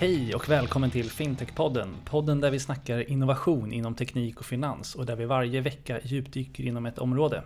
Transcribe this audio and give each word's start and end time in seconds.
Hej 0.00 0.34
och 0.34 0.48
välkommen 0.48 0.90
till 0.90 1.10
Fintech-podden. 1.10 1.94
Podden 2.04 2.40
där 2.40 2.50
vi 2.50 2.60
snackar 2.60 3.10
innovation 3.10 3.72
inom 3.72 3.94
teknik 3.94 4.40
och 4.40 4.46
finans 4.46 4.94
och 4.94 5.06
där 5.06 5.16
vi 5.16 5.24
varje 5.24 5.60
vecka 5.60 6.00
djupdyker 6.02 6.64
inom 6.64 6.86
ett 6.86 6.98
område. 6.98 7.42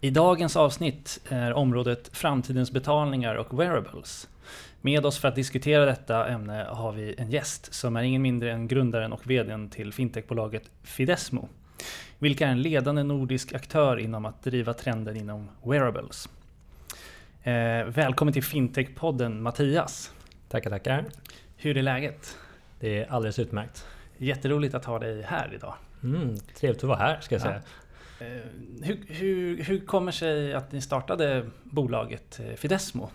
I 0.00 0.10
dagens 0.10 0.56
avsnitt 0.56 1.20
är 1.28 1.52
området 1.52 2.10
framtidens 2.12 2.72
betalningar 2.72 3.34
och 3.34 3.60
wearables. 3.60 4.28
Med 4.80 5.06
oss 5.06 5.18
för 5.18 5.28
att 5.28 5.34
diskutera 5.34 5.84
detta 5.84 6.28
ämne 6.28 6.66
har 6.70 6.92
vi 6.92 7.14
en 7.18 7.30
gäst 7.30 7.74
som 7.74 7.96
är 7.96 8.02
ingen 8.02 8.22
mindre 8.22 8.52
än 8.52 8.68
grundaren 8.68 9.12
och 9.12 9.30
VDn 9.30 9.68
till 9.70 9.92
fintechbolaget 9.92 10.70
Fidesmo. 10.82 11.48
Vilka 12.18 12.46
är 12.46 12.50
en 12.50 12.62
ledande 12.62 13.02
nordisk 13.02 13.52
aktör 13.54 13.96
inom 13.96 14.24
att 14.24 14.42
driva 14.42 14.74
trenden 14.74 15.16
inom 15.16 15.48
wearables. 15.64 16.28
Eh, 17.42 17.84
välkommen 17.84 18.34
till 18.34 18.42
Fintech-podden 18.42 19.40
Mattias. 19.40 20.12
Tackar, 20.52 20.70
tackar. 20.70 21.04
Hur 21.62 21.76
är 21.76 21.82
läget? 21.82 22.38
Det 22.80 22.98
är 22.98 23.12
alldeles 23.12 23.38
utmärkt. 23.38 23.86
Jätteroligt 24.18 24.74
att 24.74 24.84
ha 24.84 24.98
dig 24.98 25.22
här 25.22 25.54
idag. 25.54 25.74
Mm, 26.02 26.36
trevligt 26.36 26.84
att 26.84 26.88
vara 26.88 26.98
här 26.98 27.20
ska 27.20 27.34
jag 27.34 27.42
säga. 27.42 27.62
Ja. 28.18 28.26
Eh, 28.26 28.42
hur, 28.82 29.04
hur, 29.08 29.62
hur 29.62 29.86
kommer 29.86 30.12
sig 30.12 30.54
att 30.54 30.72
ni 30.72 30.80
startade 30.80 31.46
bolaget 31.62 32.40
eh, 32.40 32.54
Fidesmo? 32.54 33.10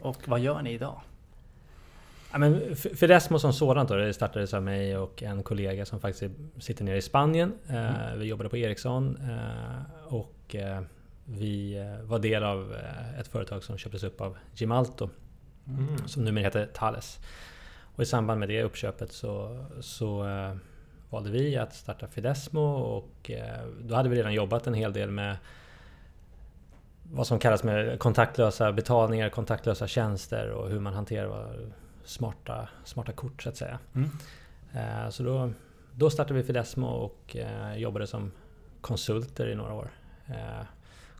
Och 0.00 0.28
vad 0.28 0.40
gör 0.40 0.62
ni 0.62 0.72
idag? 0.72 1.00
Ja, 2.32 2.38
men 2.38 2.76
Fidesmo 2.76 3.38
som 3.38 3.52
sådant 3.52 3.88
då, 3.88 3.96
det 3.96 4.12
startades 4.12 4.54
av 4.54 4.62
mig 4.62 4.96
och 4.96 5.22
en 5.22 5.42
kollega 5.42 5.86
som 5.86 6.00
faktiskt 6.00 6.34
sitter 6.58 6.84
nere 6.84 6.96
i 6.96 7.02
Spanien. 7.02 7.52
Eh, 7.68 8.04
mm. 8.04 8.18
Vi 8.18 8.26
jobbade 8.26 8.48
på 8.48 8.56
Ericsson 8.56 9.18
och 10.08 10.56
vi 11.24 11.84
var 12.02 12.18
del 12.18 12.44
av 12.44 12.76
ett 13.20 13.28
företag 13.28 13.64
som 13.64 13.78
köptes 13.78 14.02
upp 14.02 14.20
av 14.20 14.36
Gemalto. 14.54 15.10
Mm. 15.66 16.08
Som 16.08 16.24
numera 16.24 16.44
heter 16.44 16.66
Thales. 16.66 17.20
Och 18.00 18.04
i 18.04 18.06
samband 18.06 18.40
med 18.40 18.48
det 18.48 18.62
uppköpet 18.62 19.12
så, 19.12 19.64
så 19.80 20.28
eh, 20.28 20.56
valde 21.10 21.30
vi 21.30 21.56
att 21.56 21.74
starta 21.74 22.06
Fidesmo 22.06 22.60
och 22.70 23.30
eh, 23.30 23.66
då 23.80 23.94
hade 23.94 24.08
vi 24.08 24.16
redan 24.16 24.34
jobbat 24.34 24.66
en 24.66 24.74
hel 24.74 24.92
del 24.92 25.10
med 25.10 25.36
vad 27.02 27.26
som 27.26 27.38
kallas 27.38 27.62
med 27.62 27.98
kontaktlösa 27.98 28.72
betalningar, 28.72 29.28
kontaktlösa 29.28 29.86
tjänster 29.86 30.50
och 30.50 30.68
hur 30.68 30.80
man 30.80 30.94
hanterar 30.94 31.70
smarta, 32.04 32.68
smarta 32.84 33.12
kort 33.12 33.42
så 33.42 33.48
att 33.48 33.56
säga. 33.56 33.78
Mm. 33.94 34.10
Eh, 34.72 35.10
så 35.10 35.22
då, 35.22 35.52
då 35.94 36.10
startade 36.10 36.34
vi 36.34 36.42
Fidesmo 36.46 36.86
och 36.86 37.36
eh, 37.36 37.76
jobbade 37.76 38.06
som 38.06 38.32
konsulter 38.80 39.48
i 39.48 39.54
några 39.54 39.74
år. 39.74 39.90
Eh, 40.26 40.64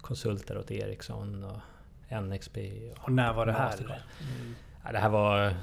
konsulter 0.00 0.58
åt 0.58 0.70
Ericsson 0.70 1.44
och 1.44 2.22
NXP. 2.22 2.58
Och, 2.92 3.04
och 3.04 3.12
när 3.12 3.32
var 3.32 3.46
det 3.46 3.52
här? 3.52 3.74
Mm. 3.78 4.54
Ja, 4.84 4.92
det 4.92 4.98
här 4.98 5.08
var 5.08 5.54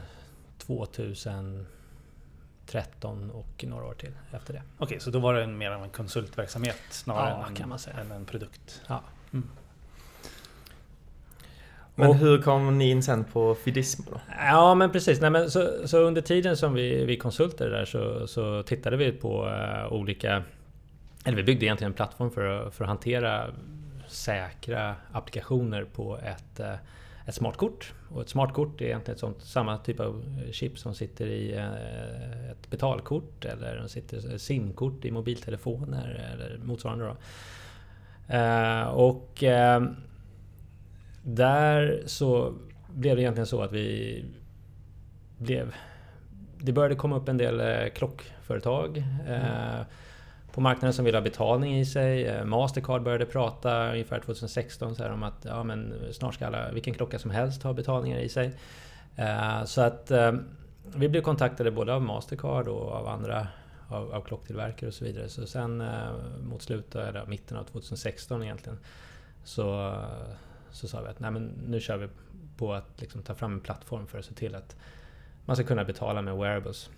2013 0.68 3.32
och 3.32 3.66
några 3.68 3.86
år 3.86 3.94
till 3.94 4.12
efter 4.32 4.54
det. 4.54 4.62
Okej, 4.76 4.86
okay, 4.86 5.00
så 5.00 5.10
då 5.10 5.20
var 5.20 5.34
det 5.34 5.48
mer 5.48 5.72
av 5.72 5.84
en 5.84 5.90
konsultverksamhet 5.90 6.82
snarare 6.90 7.30
ja, 7.30 7.48
än, 7.48 7.56
kan 7.56 7.70
man 7.70 7.80
säga. 7.80 7.98
än 7.98 8.12
en 8.12 8.26
produkt? 8.26 8.82
Ja. 8.88 9.02
Mm. 9.34 9.50
Men 12.00 12.14
hur 12.14 12.42
kom 12.42 12.78
ni 12.78 12.90
in 12.90 13.04
sen 13.04 13.24
på 13.24 13.56
Fidismo 13.56 14.06
då? 14.12 14.20
Ja 14.40 14.76
men 14.76 14.92
precis, 14.92 15.22
Nej, 15.22 15.30
men 15.30 15.52
så, 15.52 15.88
så, 15.88 15.98
under 15.98 16.22
tiden 16.22 16.58
som 16.58 16.74
vi, 16.74 17.06
vi 17.06 17.18
konsulter 17.18 17.70
där 17.70 17.86
så, 17.86 18.28
så 18.28 18.64
tittade 18.64 18.98
vi 18.98 19.12
på 19.12 19.46
uh, 19.46 19.94
olika... 19.94 20.44
Eller 21.26 21.38
vi 21.38 21.44
byggde 21.44 21.66
egentligen 21.66 21.92
en 21.92 21.96
plattform 21.96 22.32
för, 22.32 22.70
för 22.70 22.84
att 22.84 22.88
hantera 22.88 23.48
säkra 24.08 24.96
applikationer 25.12 25.84
på 25.84 26.18
ett 26.18 26.60
uh, 26.60 26.74
ett 27.28 27.36
smartkort. 27.36 27.94
Och 28.10 28.22
ett 28.22 28.30
smartkort 28.30 28.82
är 28.82 28.86
egentligen 28.86 29.16
ett 29.16 29.20
sånt, 29.20 29.42
samma 29.42 29.78
typ 29.78 30.00
av 30.00 30.24
chip 30.52 30.80
som 30.80 30.96
sitter 30.96 31.28
i 31.28 31.56
eh, 31.56 32.52
ett 32.52 32.70
betalkort 32.70 33.46
eller 33.46 33.88
sitter 33.88 34.38
simkort 34.38 35.06
i 35.06 35.12
mobiltelefoner 35.12 36.32
eller 36.34 36.58
motsvarande. 36.58 37.06
Då. 37.06 37.18
Eh, 38.36 38.84
och 38.84 39.44
eh, 39.44 39.84
där 41.24 42.04
så 42.06 42.54
blev 42.94 43.16
det 43.16 43.22
egentligen 43.22 43.48
så 43.48 43.62
att 43.62 43.72
vi 43.72 44.26
blev... 45.38 45.76
Det 46.60 46.72
började 46.72 46.96
komma 46.96 47.18
upp 47.18 47.30
en 47.30 47.38
del 47.38 47.90
klockföretag. 47.90 49.04
Mm 49.28 49.86
på 50.58 50.62
marknaden 50.62 50.94
som 50.94 51.06
vill 51.06 51.16
ha 51.16 51.22
betalning 51.22 51.80
i 51.80 51.86
sig. 51.86 52.28
Eh, 52.28 52.46
Mastercard 52.46 53.04
började 53.04 53.26
prata 53.26 53.92
ungefär 53.92 54.20
2016 54.20 54.96
så 54.96 55.04
här 55.04 55.12
om 55.12 55.24
att 55.24 55.46
ja, 55.46 55.64
men 55.64 55.94
snart 56.12 56.34
ska 56.34 56.48
alla, 56.48 56.72
vilken 56.72 56.94
klocka 56.94 57.20
som 57.20 57.32
helst 57.32 57.64
ha 57.64 57.74
betalningar 57.74 58.20
i 58.20 58.30
sig. 58.30 58.52
Eh, 59.16 59.64
så 59.64 59.82
att 59.82 60.12
eh, 60.12 60.34
vi 60.96 61.10
blev 61.10 61.22
kontaktade 61.22 61.72
både 61.72 61.94
av 61.94 62.02
Mastercard 62.02 62.68
och 62.68 62.92
av 62.92 63.08
andra 63.08 63.48
av, 63.90 64.14
av 64.14 64.22
klocktillverkare 64.22 64.88
och 64.88 64.94
så 64.94 65.06
vidare. 65.06 65.30
Så 65.30 65.48
sen 65.48 65.84
mot 66.42 66.62
slutet, 66.62 66.96
eller 66.96 67.26
mitten 67.26 67.58
av 67.58 67.64
2016 67.64 68.44
egentligen, 68.44 68.80
så, 69.44 69.96
så 70.72 70.88
sa 70.88 71.02
vi 71.02 71.08
att 71.08 71.20
Nej, 71.20 71.32
men 71.32 71.52
nu 71.68 71.80
kör 71.80 71.98
vi 71.98 72.08
på 72.58 72.74
att 72.74 73.02
liksom 73.02 73.22
ta 73.24 73.36
fram 73.36 73.54
en 73.54 73.60
plattform 73.60 74.08
för 74.08 74.20
att 74.20 74.26
se 74.26 74.34
till 74.34 74.56
att 74.56 74.76
man 75.46 75.56
ska 75.56 75.66
kunna 75.66 75.84
betala 75.84 76.22
med 76.22 76.38
wearables 76.38 76.90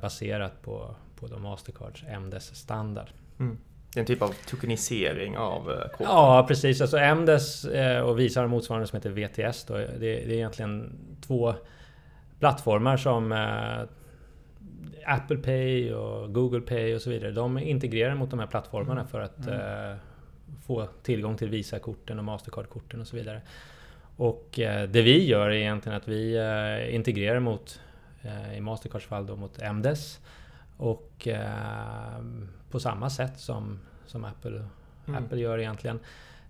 baserat 0.00 0.62
på, 0.62 0.94
på 1.22 1.28
då 1.28 1.38
Mastercards 1.38 2.04
MDES 2.20 2.56
standard. 2.56 3.06
Mm. 3.38 3.58
Det 3.94 3.98
är 3.98 4.00
en 4.00 4.06
typ 4.06 4.22
av 4.22 4.34
tokenisering 4.46 5.36
av 5.36 5.70
eh, 5.70 5.88
korten? 5.88 6.06
Ja 6.06 6.44
precis, 6.48 6.80
alltså 6.80 6.98
MDES 6.98 7.64
eh, 7.64 8.00
och 8.00 8.18
Visa 8.18 8.40
har 8.40 8.48
motsvarande 8.48 8.86
som 8.86 8.96
heter 8.96 9.10
VTS. 9.10 9.64
Då. 9.64 9.74
Det, 9.74 9.86
det 9.98 10.24
är 10.24 10.30
egentligen 10.30 10.98
två 11.26 11.54
plattformar 12.38 12.96
som 12.96 13.32
eh, 13.32 15.14
Apple 15.14 15.36
Pay 15.36 15.92
och 15.92 16.34
Google 16.34 16.60
Pay 16.60 16.94
och 16.94 17.02
så 17.02 17.10
vidare. 17.10 17.30
De 17.30 17.58
integrerar 17.58 18.14
mot 18.14 18.30
de 18.30 18.38
här 18.38 18.46
plattformarna 18.46 19.00
mm. 19.00 19.06
för 19.06 19.20
att 19.20 19.46
mm. 19.46 19.98
få 20.66 20.86
tillgång 21.02 21.36
till 21.36 21.48
Visa-korten 21.48 22.18
och 22.18 22.24
Mastercard-korten 22.24 23.00
och 23.00 23.06
så 23.06 23.16
vidare. 23.16 23.42
Och 24.16 24.48
det 24.88 25.02
vi 25.02 25.26
gör 25.26 25.50
är 25.50 25.54
egentligen 25.54 25.98
att 25.98 26.08
vi 26.08 26.38
integrerar 26.90 27.40
mot, 27.40 27.80
i 28.56 28.60
Mastercards 28.60 29.06
fall 29.06 29.26
då, 29.26 29.36
mot 29.36 29.58
MDES 29.72 30.20
och 30.76 31.28
eh, 31.28 32.22
på 32.70 32.80
samma 32.80 33.10
sätt 33.10 33.38
som, 33.40 33.80
som 34.06 34.24
Apple, 34.24 34.64
mm. 35.06 35.24
Apple 35.24 35.40
gör 35.40 35.58
egentligen. 35.58 35.98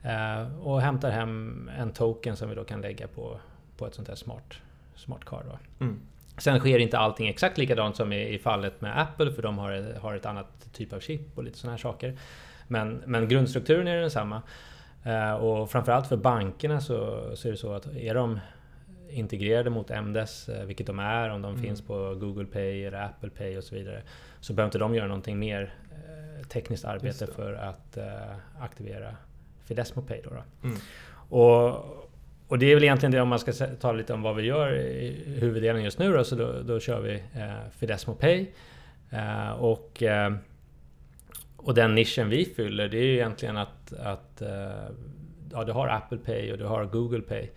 Eh, 0.03 0.59
och 0.67 0.81
hämtar 0.81 1.11
hem 1.11 1.71
en 1.79 1.93
token 1.93 2.37
som 2.37 2.49
vi 2.49 2.55
då 2.55 2.65
kan 2.65 2.81
lägga 2.81 3.09
på, 3.09 3.41
på 3.77 3.87
ett 3.87 3.95
sånt 3.95 4.09
här 4.09 4.15
smart, 4.15 4.55
smart 4.95 5.25
card. 5.25 5.45
Mm. 5.81 6.01
Sen 6.39 6.59
sker 6.59 6.79
inte 6.79 6.99
allting 6.99 7.29
exakt 7.29 7.59
likadant 7.59 7.97
som 7.97 8.13
i, 8.13 8.35
i 8.35 8.39
fallet 8.39 8.81
med 8.81 9.01
Apple 9.01 9.33
för 9.33 9.43
de 9.43 9.59
har, 9.59 9.99
har 10.01 10.15
ett 10.15 10.27
annat 10.27 10.69
typ 10.73 10.93
av 10.93 11.01
chip 11.01 11.39
och 11.39 11.45
lite 11.45 11.59
sådana 11.59 11.73
här 11.73 11.79
saker. 11.79 12.19
Men, 12.69 13.03
men 13.07 13.29
grundstrukturen 13.29 13.89
är 13.89 14.01
densamma. 14.01 14.43
Eh, 15.05 15.33
och 15.33 15.71
framförallt 15.71 16.07
för 16.07 16.17
bankerna 16.17 16.81
så, 16.81 17.31
så 17.37 17.49
är 17.49 17.53
det 17.53 17.59
så 17.59 17.73
att 17.73 17.87
är 17.87 18.15
de 18.15 18.41
integrerade 19.13 19.71
mot 19.71 19.91
MDES, 19.91 20.49
eh, 20.49 20.65
vilket 20.65 20.87
de 20.87 20.99
är, 20.99 21.29
om 21.31 21.43
de 21.43 21.53
mm. 21.53 21.63
finns 21.63 21.83
på 21.83 22.15
Google 22.15 22.45
Pay 22.45 22.85
eller 22.85 23.03
Apple 23.03 23.31
Pay 23.31 23.59
och 23.59 23.65
så 23.65 23.75
vidare. 23.75 24.03
Så 24.41 24.53
behöver 24.53 24.69
inte 24.69 24.79
de 24.79 24.95
göra 24.95 25.07
någonting 25.07 25.39
mer 25.39 25.75
eh, 25.91 26.47
tekniskt 26.47 26.85
arbete 26.85 27.27
för 27.27 27.53
att 27.53 27.97
uh, 27.97 28.05
aktivera 28.61 29.17
Fidesmo 29.65 30.03
Pay. 30.03 30.21
Då, 30.25 30.31
då. 30.31 30.69
Mm. 30.69 30.79
Och, 31.29 31.69
och 32.49 32.59
det 32.59 32.67
är 32.67 32.75
väl 32.75 32.85
egentligen 32.85 33.13
det 33.13 33.21
om 33.21 33.29
man 33.29 33.39
ska 33.39 33.53
ta 33.53 33.93
lite 33.93 34.13
om 34.13 34.23
vad 34.23 34.37
vi 34.37 34.43
gör 34.43 34.75
i 34.75 35.39
huvuddelen 35.41 35.85
just 35.85 35.99
nu 35.99 36.13
då, 36.13 36.25
så 36.25 36.37
då, 36.37 36.63
då 36.63 36.81
kör 36.81 37.01
vi 37.01 37.15
uh, 37.15 37.71
Fidesmo 37.71 38.15
Pay. 38.15 38.47
Uh, 39.13 39.51
och, 39.51 40.03
uh, 40.03 40.37
och 41.57 41.75
den 41.75 41.95
nischen 41.95 42.29
vi 42.29 42.45
fyller 42.45 42.89
det 42.89 42.99
är 42.99 43.05
ju 43.05 43.15
egentligen 43.15 43.57
att, 43.57 43.93
att 43.93 44.43
ja, 45.53 45.65
du 45.65 45.73
har 45.73 45.89
Apple 45.89 46.19
Pay 46.19 46.53
och 46.53 46.59
du 46.59 46.65
har 46.65 46.85
Google 46.85 47.21
Pay. 47.21 47.49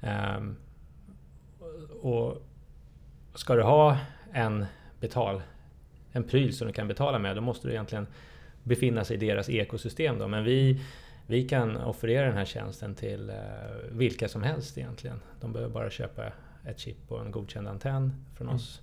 Um, 0.00 0.56
och 2.06 2.42
ska 3.34 3.54
du 3.54 3.62
ha 3.62 3.98
en 4.32 4.66
betal 5.00 5.42
en 6.16 6.24
pryl 6.24 6.56
som 6.56 6.66
du 6.66 6.72
kan 6.72 6.88
betala 6.88 7.18
med, 7.18 7.36
då 7.36 7.40
måste 7.40 7.68
du 7.68 7.72
egentligen 7.72 8.06
befinna 8.62 9.04
sig 9.04 9.16
i 9.16 9.18
deras 9.18 9.48
ekosystem. 9.48 10.18
Då. 10.18 10.28
Men 10.28 10.44
vi, 10.44 10.80
vi 11.26 11.48
kan 11.48 11.76
offerera 11.76 12.26
den 12.26 12.36
här 12.36 12.44
tjänsten 12.44 12.94
till 12.94 13.30
eh, 13.30 13.36
vilka 13.90 14.28
som 14.28 14.42
helst 14.42 14.78
egentligen. 14.78 15.20
De 15.40 15.52
behöver 15.52 15.74
bara 15.74 15.90
köpa 15.90 16.32
ett 16.64 16.78
chip 16.78 16.96
och 17.08 17.20
en 17.20 17.30
godkänd 17.30 17.68
antenn 17.68 18.24
från 18.36 18.46
mm. 18.46 18.56
oss 18.56 18.80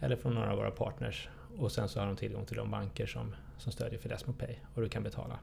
eller 0.00 0.16
från 0.16 0.34
några 0.34 0.50
av 0.50 0.56
våra 0.56 0.70
partners. 0.70 1.28
Och 1.58 1.72
sen 1.72 1.88
så 1.88 2.00
har 2.00 2.06
de 2.06 2.16
tillgång 2.16 2.46
till 2.46 2.56
de 2.56 2.70
banker 2.70 3.06
som, 3.06 3.34
som 3.58 3.72
stödjer 3.72 3.98
Fidesmo 3.98 4.32
Pay 4.32 4.54
och 4.74 4.82
du 4.82 4.88
kan 4.88 5.02
betala 5.02 5.38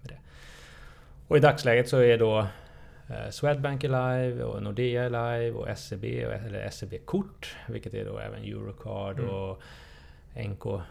med 0.00 0.10
det. 0.10 0.18
Och 1.28 1.36
i 1.36 1.40
dagsläget 1.40 1.88
så 1.88 1.98
är 1.98 2.18
då 2.18 2.46
Swedbank 3.30 3.84
är 3.84 3.88
live 3.88 4.44
och 4.44 4.62
Nordea 4.62 5.04
är 5.04 5.10
live 5.10 5.50
och 5.58 5.78
SEB, 5.78 6.04
eller 6.04 6.70
SEB-kort, 6.70 7.56
vilket 7.68 7.94
är 7.94 8.04
då 8.04 8.18
även 8.18 8.42
Eurocard 8.42 9.18
mm. 9.18 9.30
och 9.30 9.62
NK-kortet 10.34 10.84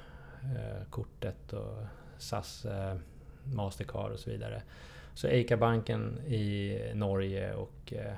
och 1.53 1.83
SAS 2.17 2.65
eh, 2.65 2.95
Mastercard 3.43 4.11
och 4.11 4.19
så 4.19 4.29
vidare. 4.29 4.61
Så 5.13 5.27
Eika-banken 5.27 6.19
i 6.27 6.77
Norge 6.93 7.53
och 7.53 7.93
eh, 7.93 8.13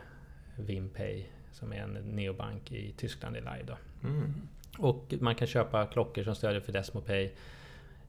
Vimpay 0.55 1.25
som 1.51 1.73
är 1.73 1.77
en 1.77 1.93
neobank 1.93 2.71
i 2.71 2.93
Tyskland 2.97 3.37
i 3.37 3.41
Laj. 3.41 3.63
Då. 3.67 3.77
Mm. 4.07 4.33
Och 4.77 5.13
man 5.19 5.35
kan 5.35 5.47
köpa 5.47 5.85
klockor 5.85 6.23
som 6.23 6.35
stödjer 6.35 6.61
Fidesmo 6.61 7.01
Pay 7.01 7.31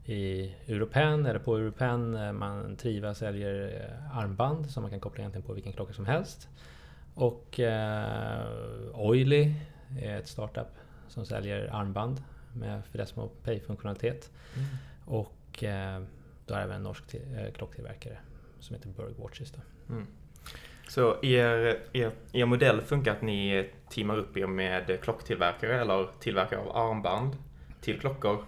i 0.05 0.55
Europen 0.67 1.27
eller 1.27 1.39
på 1.39 1.57
Europen. 1.57 2.15
Eh, 2.15 2.33
Man 2.33 2.77
Triva 2.77 3.15
säljer 3.15 3.83
eh, 3.83 4.19
armband 4.19 4.71
som 4.71 4.83
man 4.83 4.91
kan 4.91 5.01
koppla 5.01 5.21
egentligen 5.21 5.47
på 5.47 5.53
vilken 5.53 5.73
klocka 5.73 5.93
som 5.93 6.07
helst. 6.07 6.49
Och 7.15 7.61
eh, 7.61 8.47
Oily 8.95 9.55
är 10.01 10.19
ett 10.19 10.29
startup 10.29 10.69
som 11.09 11.27
säljer 11.27 11.69
armband 11.73 12.23
med 12.53 12.83
Fidesmo 12.85 13.29
Pay-funktionalitet. 13.45 14.31
Mm. 14.57 14.69
Och 15.05 15.65
eh, 15.65 16.03
då 16.47 16.55
är 16.55 16.61
även 16.61 16.77
en 16.77 16.83
norsk 16.83 17.15
eh, 17.15 17.53
klocktillverkare 17.53 18.17
som 18.61 18.77
heter 18.77 18.89
Berg 18.89 19.15
Watches. 19.19 19.53
Mm. 19.89 20.07
Så 20.89 21.17
er, 21.23 21.79
er, 21.93 22.11
er 22.33 22.47
modell 22.47 22.81
funkar 22.81 23.13
att 23.13 23.23
ni 23.23 23.71
teamar 23.91 24.19
upp 24.19 24.37
er 24.37 24.47
med 24.47 25.01
klocktillverkare 25.03 25.81
eller 25.81 26.09
tillverkare 26.21 26.61
av 26.61 26.77
armband 26.77 27.37
till 27.81 28.01
klockor 28.01 28.45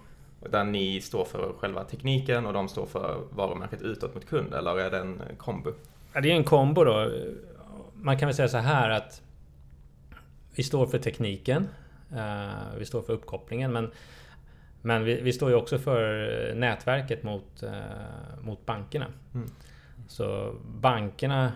där 0.51 0.65
ni 0.65 1.01
står 1.01 1.25
för 1.25 1.53
själva 1.59 1.85
tekniken 1.85 2.47
och 2.47 2.53
de 2.53 2.69
står 2.69 2.87
för 2.87 3.21
varumärket 3.31 3.83
utåt 3.83 4.15
mot 4.15 4.27
kund 4.27 4.55
eller 4.55 4.79
är 4.79 4.91
det 4.91 4.99
en 4.99 5.23
kombo? 5.39 5.73
Ja, 6.13 6.21
det 6.21 6.31
är 6.33 6.37
en 6.37 6.45
kombo 6.45 6.85
då. 6.85 7.11
Man 7.95 8.19
kan 8.19 8.27
väl 8.29 8.35
säga 8.37 8.49
så 8.49 8.59
här 8.59 8.91
att 8.91 9.23
vi 10.55 10.63
står 10.63 10.87
för 10.87 10.99
tekniken. 10.99 11.69
eh, 12.17 12.79
Vi 12.79 12.85
står 12.85 13.03
för 13.03 13.13
uppkopplingen 13.13 13.73
men, 13.73 13.91
men 14.83 15.05
vi, 15.05 15.21
vi 15.21 15.33
står 15.33 15.51
ju 15.51 15.57
också 15.57 15.79
för 15.79 16.55
nätverket 16.55 17.23
mot, 17.23 17.63
eh, 17.63 17.73
mot 18.43 18.67
bankerna. 18.67 19.07
Mm. 19.35 19.51
Så 20.09 20.55
bankerna 20.81 21.53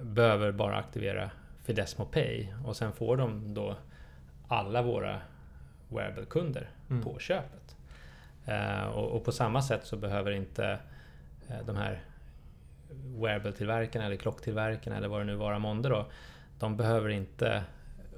behöver 0.00 0.52
bara 0.52 0.76
aktivera 0.76 1.30
Fidesmo 1.64 2.04
Pay 2.04 2.46
och 2.66 2.76
sen 2.76 2.92
får 2.92 3.16
de 3.16 3.54
då 3.54 3.76
alla 4.48 4.82
våra 4.82 5.20
wearable-kunder 5.88 6.68
Mm. 6.90 7.02
på 7.02 7.18
köpet. 7.18 7.63
Eh, 8.46 8.84
och, 8.84 9.16
och 9.16 9.24
på 9.24 9.32
samma 9.32 9.62
sätt 9.62 9.86
så 9.86 9.96
behöver 9.96 10.30
inte 10.30 10.78
eh, 11.48 11.66
de 11.66 11.76
här 11.76 12.02
wearable-tillverkarna 13.20 14.06
eller 14.06 14.16
klocktillverkarna 14.16 14.96
eller 14.96 15.08
vad 15.08 15.20
det 15.20 15.24
nu 15.24 15.34
vara 15.34 15.58
månde 15.58 15.88
då. 15.88 16.06
De 16.58 16.76
behöver 16.76 17.08
inte 17.08 17.64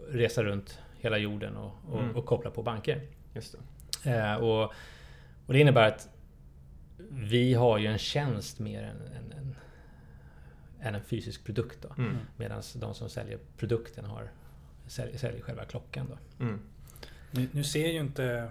resa 0.09 0.43
runt 0.45 0.79
hela 0.99 1.19
jorden 1.19 1.57
och, 1.57 1.73
och, 1.89 2.01
Mm. 2.03 2.17
och 2.17 2.27
koppla 2.27 2.51
på 2.51 2.63
banker. 2.63 3.01
Just 3.35 3.55
det. 4.03 4.11
Eh, 4.11 4.35
och, 4.35 4.73
och 5.47 5.53
det 5.53 5.61
innebär 5.61 5.89
att 5.89 6.09
vi 7.11 7.55
har 7.55 7.79
ju 7.79 7.87
en 7.87 7.99
tjänst 7.99 8.59
mer 8.59 8.83
än, 8.83 8.97
än, 9.17 9.33
än, 9.39 9.57
än 10.81 10.95
en 10.95 11.01
fysisk 11.03 11.45
produkt. 11.45 11.79
Då. 11.83 12.03
Mm. 12.03 12.17
Medan 12.37 12.63
de 12.75 12.95
som 12.95 13.09
säljer 13.09 13.39
produkten 13.57 14.05
har, 14.05 14.31
säljer, 14.87 15.19
säljer 15.19 15.43
själva 15.43 15.65
klockan. 15.65 16.07
Då. 16.11 16.45
Mm. 16.45 16.61
Nu, 17.31 17.49
nu 17.53 17.65
ser 17.65 17.89
ju 17.89 18.01
inte 18.01 18.51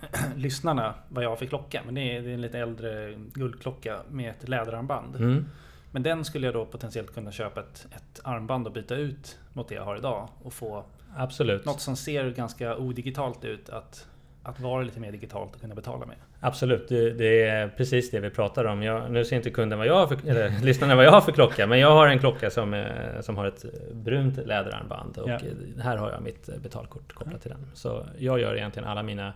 lyssnarna 0.36 0.94
vad 1.08 1.24
jag 1.24 1.28
har 1.28 1.36
för 1.36 1.46
klocka. 1.46 1.82
Men 1.84 1.94
det 1.94 2.16
är, 2.16 2.22
det 2.22 2.30
är 2.30 2.34
en 2.34 2.40
lite 2.40 2.58
äldre 2.58 3.14
guldklocka 3.34 3.98
med 4.10 4.30
ett 4.30 4.48
läderarmband. 4.48 5.16
Mm. 5.16 5.46
Men 5.90 6.02
den 6.02 6.24
skulle 6.24 6.46
jag 6.46 6.54
då 6.54 6.66
potentiellt 6.66 7.14
kunna 7.14 7.32
köpa 7.32 7.60
ett, 7.60 7.86
ett 7.96 8.20
armband 8.24 8.66
och 8.66 8.72
byta 8.72 8.94
ut 8.94 9.38
mot 9.52 9.68
det 9.68 9.74
jag 9.74 9.84
har 9.84 9.96
idag. 9.96 10.28
Och 10.42 10.52
få 10.52 10.84
Absolut. 11.16 11.64
något 11.64 11.80
som 11.80 11.96
ser 11.96 12.30
ganska 12.30 12.76
odigitalt 12.76 13.44
ut 13.44 13.68
att, 13.68 14.06
att 14.42 14.60
vara 14.60 14.82
lite 14.82 15.00
mer 15.00 15.12
digitalt 15.12 15.54
och 15.54 15.60
kunna 15.60 15.74
betala 15.74 16.06
med. 16.06 16.16
Absolut, 16.40 16.88
det, 16.88 17.10
det 17.10 17.42
är 17.42 17.68
precis 17.68 18.10
det 18.10 18.20
vi 18.20 18.30
pratar 18.30 18.64
om. 18.64 18.82
Jag, 18.82 19.10
nu 19.10 19.24
ser 19.24 19.36
inte 19.36 19.50
kunden 19.50 19.78
vad 19.78 19.86
jag 19.86 19.94
har 19.94 20.06
för, 20.06 20.28
eller 20.28 20.60
lyssnarna 20.62 20.94
vad 20.94 21.04
jag 21.04 21.10
har 21.10 21.20
för 21.20 21.32
klocka, 21.32 21.66
men 21.66 21.78
jag 21.78 21.90
har 21.90 22.08
en 22.08 22.18
klocka 22.18 22.50
som, 22.50 22.74
eh, 22.74 23.20
som 23.20 23.36
har 23.36 23.46
ett 23.46 23.64
brunt 23.92 24.36
läderarmband 24.36 25.18
och 25.18 25.30
Ja. 25.30 25.38
här 25.82 25.96
har 25.96 26.10
jag 26.10 26.22
mitt 26.22 26.62
betalkort 26.62 27.12
kopplat 27.12 27.42
till 27.42 27.50
den. 27.50 27.66
Så 27.74 28.06
jag 28.18 28.40
gör 28.40 28.56
egentligen 28.56 28.88
alla 28.88 29.02
mina 29.02 29.32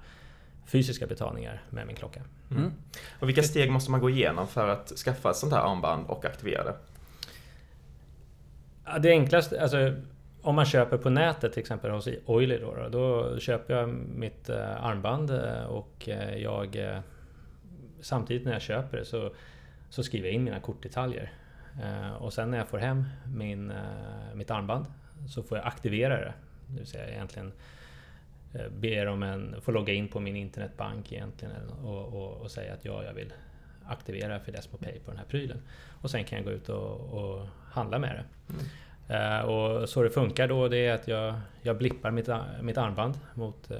fysiska 0.72 1.06
betalningar 1.06 1.62
med 1.70 1.86
min 1.86 1.96
klocka. 1.96 2.20
Mm. 2.50 2.72
Och 3.20 3.28
vilka 3.28 3.42
steg 3.42 3.70
måste 3.70 3.90
man 3.90 4.00
gå 4.00 4.10
igenom 4.10 4.48
för 4.48 4.68
att 4.68 4.88
skaffa 4.88 5.30
ett 5.30 5.36
sånt 5.36 5.52
här 5.52 5.72
armband 5.72 6.06
och 6.06 6.24
aktivera 6.24 6.64
det? 6.64 6.74
Ja, 8.84 8.98
Det 8.98 9.10
enklaste, 9.10 9.62
alltså 9.62 9.94
om 10.42 10.54
man 10.54 10.64
köper 10.64 10.98
på 10.98 11.10
nätet 11.10 11.52
till 11.52 11.60
exempel 11.60 11.90
hos 11.90 12.08
Oily 12.26 12.58
då, 12.58 12.74
då, 12.74 12.88
då 12.88 13.38
köper 13.38 13.74
jag 13.74 13.88
mitt 14.14 14.48
eh, 14.48 14.84
armband 14.84 15.30
eh, 15.30 15.64
och 15.64 16.08
eh, 16.08 16.36
jag 16.36 16.76
eh, 16.76 16.98
samtidigt 18.00 18.44
när 18.44 18.52
jag 18.52 18.62
köper 18.62 18.98
det 18.98 19.04
så, 19.04 19.32
så 19.90 20.02
skriver 20.02 20.28
jag 20.28 20.34
in 20.34 20.44
mina 20.44 20.60
kortdetaljer. 20.60 21.32
Eh, 21.82 22.12
och 22.12 22.32
sen 22.32 22.50
när 22.50 22.58
jag 22.58 22.68
får 22.68 22.78
hem 22.78 23.04
min, 23.34 23.70
eh, 23.70 24.34
mitt 24.34 24.50
armband 24.50 24.86
så 25.28 25.42
får 25.42 25.58
jag 25.58 25.66
aktivera 25.66 26.20
det. 26.20 26.32
Det 26.66 26.78
vill 26.78 26.86
säga 26.86 27.08
egentligen 27.10 27.48
eh, 27.48 27.52
ber 28.70 29.06
om 29.06 29.22
en, 29.22 29.56
får 29.60 29.72
logga 29.72 29.92
in 29.92 30.08
på 30.08 30.20
min 30.20 30.36
internetbank 30.36 31.12
egentligen 31.12 31.54
och, 31.84 32.06
och, 32.06 32.32
och 32.40 32.50
säga 32.50 32.72
att 32.74 32.84
ja, 32.84 33.04
jag 33.04 33.12
vill 33.14 33.32
aktivera 33.86 34.40
Fidesmo 34.40 34.78
Pay 34.78 34.98
på 34.98 35.10
den 35.10 35.18
här 35.18 35.26
prylen. 35.26 35.62
Och 36.02 36.10
sen 36.10 36.24
kan 36.24 36.36
jag 36.38 36.44
gå 36.44 36.50
ut 36.52 36.68
och, 36.68 37.00
och 37.00 37.46
handla 37.70 37.98
med 37.98 38.16
det. 38.16 38.24
Eh, 39.14 39.40
och 39.40 39.88
så 39.88 40.02
det 40.02 40.10
funkar 40.10 40.48
då 40.48 40.68
det 40.68 40.86
är 40.86 40.94
att 40.94 41.08
jag, 41.08 41.34
jag 41.62 41.78
blippar 41.78 42.10
mitt, 42.10 42.28
mitt 42.62 42.78
armband 42.78 43.14
mot 43.34 43.70
eh, 43.70 43.76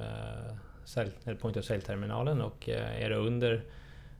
sälj- 0.85 1.13
eller 1.25 1.37
point 1.37 1.57
of 1.57 1.65
sale-terminalen 1.65 2.41
och 2.41 2.69
eh, 2.69 3.03
är 3.05 3.11
det 3.11 3.17
under 3.17 3.63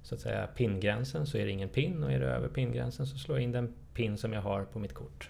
så 0.03 0.15
att 0.15 0.21
säga 0.21 0.47
pingränsen 0.47 1.27
så 1.27 1.39
är 1.39 1.45
det 1.47 1.51
ingen 1.53 1.69
pin 1.69 2.05
och 2.05 2.13
är 2.13 2.21
det 2.21 2.27
över 2.27 2.49
pingränsen 2.49 3.07
så 3.07 3.19
slår 3.19 3.37
jag 3.39 3.45
in 3.45 3.53
den 3.53 3.75
pin 3.95 4.19
som 4.19 4.33
jag 4.33 4.43
har 4.43 4.65
på 4.65 4.79
mitt 4.79 4.95
kort. 4.95 5.29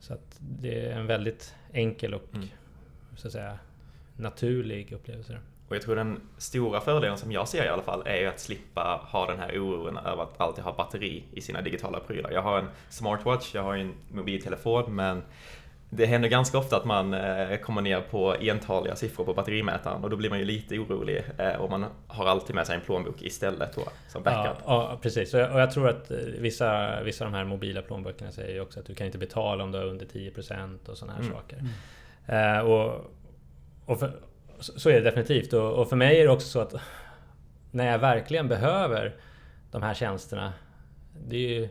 Så 0.00 0.14
att 0.14 0.36
det 0.40 0.86
är 0.90 0.98
en 0.98 1.06
väldigt 1.06 1.54
enkel 1.72 2.14
och 2.14 2.34
Mm. 2.34 2.48
så 3.16 3.26
att 3.28 3.32
säga 3.32 3.58
naturlig 4.16 4.92
upplevelse. 4.92 5.38
Och 5.68 5.76
jag 5.76 5.82
tror 5.82 5.96
den 5.96 6.20
stora 6.38 6.80
fördelen 6.80 7.18
som 7.18 7.32
jag 7.32 7.48
ser 7.48 7.64
i 7.64 7.68
alla 7.68 7.82
fall 7.82 8.02
är 8.06 8.16
ju 8.20 8.26
att 8.26 8.40
slippa 8.40 9.00
ha 9.12 9.26
den 9.26 9.38
här 9.38 9.58
oron 9.58 9.96
över 9.98 10.22
att 10.22 10.40
alltid 10.40 10.64
ha 10.64 10.72
batteri 10.72 11.24
i 11.32 11.40
sina 11.40 11.60
digitala 11.62 12.00
prylar. 12.00 12.30
Jag 12.30 12.42
har 12.42 12.58
en 12.58 12.68
smartwatch, 12.88 13.54
jag 13.54 13.62
har 13.62 13.74
en 13.74 13.94
mobiltelefon 14.12 14.94
men 14.94 15.22
det 15.90 16.06
händer 16.06 16.28
ganska 16.28 16.58
ofta 16.58 16.76
att 16.76 16.84
man 16.84 17.14
eh, 17.14 17.56
kommer 17.56 17.82
ner 17.82 18.00
på 18.00 18.34
entaliga 18.40 18.96
siffror 18.96 19.24
på 19.24 19.34
batterimätaren 19.34 20.04
och 20.04 20.10
då 20.10 20.16
blir 20.16 20.30
man 20.30 20.38
ju 20.38 20.44
lite 20.44 20.78
orolig 20.78 21.24
eh, 21.38 21.52
och 21.54 21.70
man 21.70 21.86
har 22.06 22.26
alltid 22.26 22.54
med 22.56 22.66
sig 22.66 22.74
en 22.74 22.80
plånbok 22.80 23.22
istället 23.22 23.74
då 23.74 23.82
som 24.08 24.22
backup. 24.22 24.56
Ja, 24.66 24.88
ja 24.90 24.98
precis. 25.02 25.34
Och 25.34 25.40
jag, 25.40 25.52
och 25.52 25.60
jag 25.60 25.70
tror 25.70 25.88
att 25.88 26.10
eh, 26.10 26.16
vissa, 26.18 27.02
vissa 27.02 27.24
av 27.24 27.30
de 27.32 27.36
här 27.36 27.44
mobila 27.44 27.82
plånböckerna 27.82 28.32
säger 28.32 28.54
ju 28.54 28.60
också 28.60 28.80
att 28.80 28.86
du 28.86 28.94
kan 28.94 29.06
inte 29.06 29.18
betala 29.18 29.64
om 29.64 29.72
du 29.72 29.78
har 29.78 29.84
under 29.86 30.06
10% 30.06 30.88
och 30.88 30.98
sådana 30.98 31.12
här 31.12 31.22
Mm. 31.22 31.32
saker. 31.34 31.58
Eh, 32.26 32.58
och 32.58 33.10
och 33.86 33.98
för, 34.00 34.20
så 34.60 34.90
är 34.90 34.94
det 34.94 35.00
definitivt. 35.00 35.52
Och, 35.52 35.72
och 35.72 35.88
för 35.88 35.96
mig 35.96 36.20
är 36.20 36.24
det 36.24 36.30
också 36.32 36.48
så 36.48 36.60
att 36.60 36.74
när 37.70 37.86
jag 37.92 37.98
verkligen 37.98 38.48
behöver 38.48 39.14
de 39.70 39.82
här 39.82 39.94
tjänsterna 39.94 40.52
det 41.28 41.36
är 41.36 41.48
ju 41.60 41.68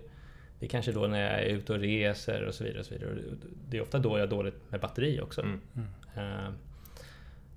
det 0.59 0.65
är 0.65 0.69
kanske 0.69 0.91
då 0.91 1.07
när 1.07 1.21
jag 1.31 1.41
är 1.43 1.45
ute 1.45 1.73
och 1.73 1.79
reser 1.79 2.43
och 2.47 2.53
så 2.53 2.63
vidare. 2.63 2.79
Och 2.79 2.85
så 2.85 2.93
vidare. 2.93 3.15
Det 3.69 3.77
är 3.77 3.81
ofta 3.81 3.99
då 3.99 4.09
jag 4.17 4.19
har 4.19 4.27
dåligt 4.27 4.71
med 4.71 4.79
batteri 4.79 5.21
också. 5.21 5.41
Mm. 5.41 5.59
Eh, 6.15 6.49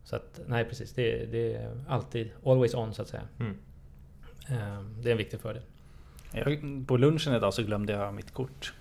Så 0.04 0.16
att, 0.16 0.40
nej 0.46 0.64
precis, 0.64 0.92
det, 0.92 1.26
det 1.32 1.54
är 1.54 1.70
alltid 1.88 2.30
always 2.44 2.74
on 2.74 2.94
så 2.94 3.02
att 3.02 3.08
säga. 3.08 3.22
Mm. 3.40 3.56
Eh, 4.48 4.82
Det 5.02 5.08
är 5.08 5.12
en 5.12 5.18
viktig 5.18 5.40
fördel. 5.40 5.62
Jag, 6.32 6.84
på 6.86 6.96
lunchen 6.96 7.34
idag 7.34 7.54
så 7.54 7.62
glömde 7.62 7.92
jag 7.92 8.14
mitt 8.14 8.34
kort. 8.34 8.74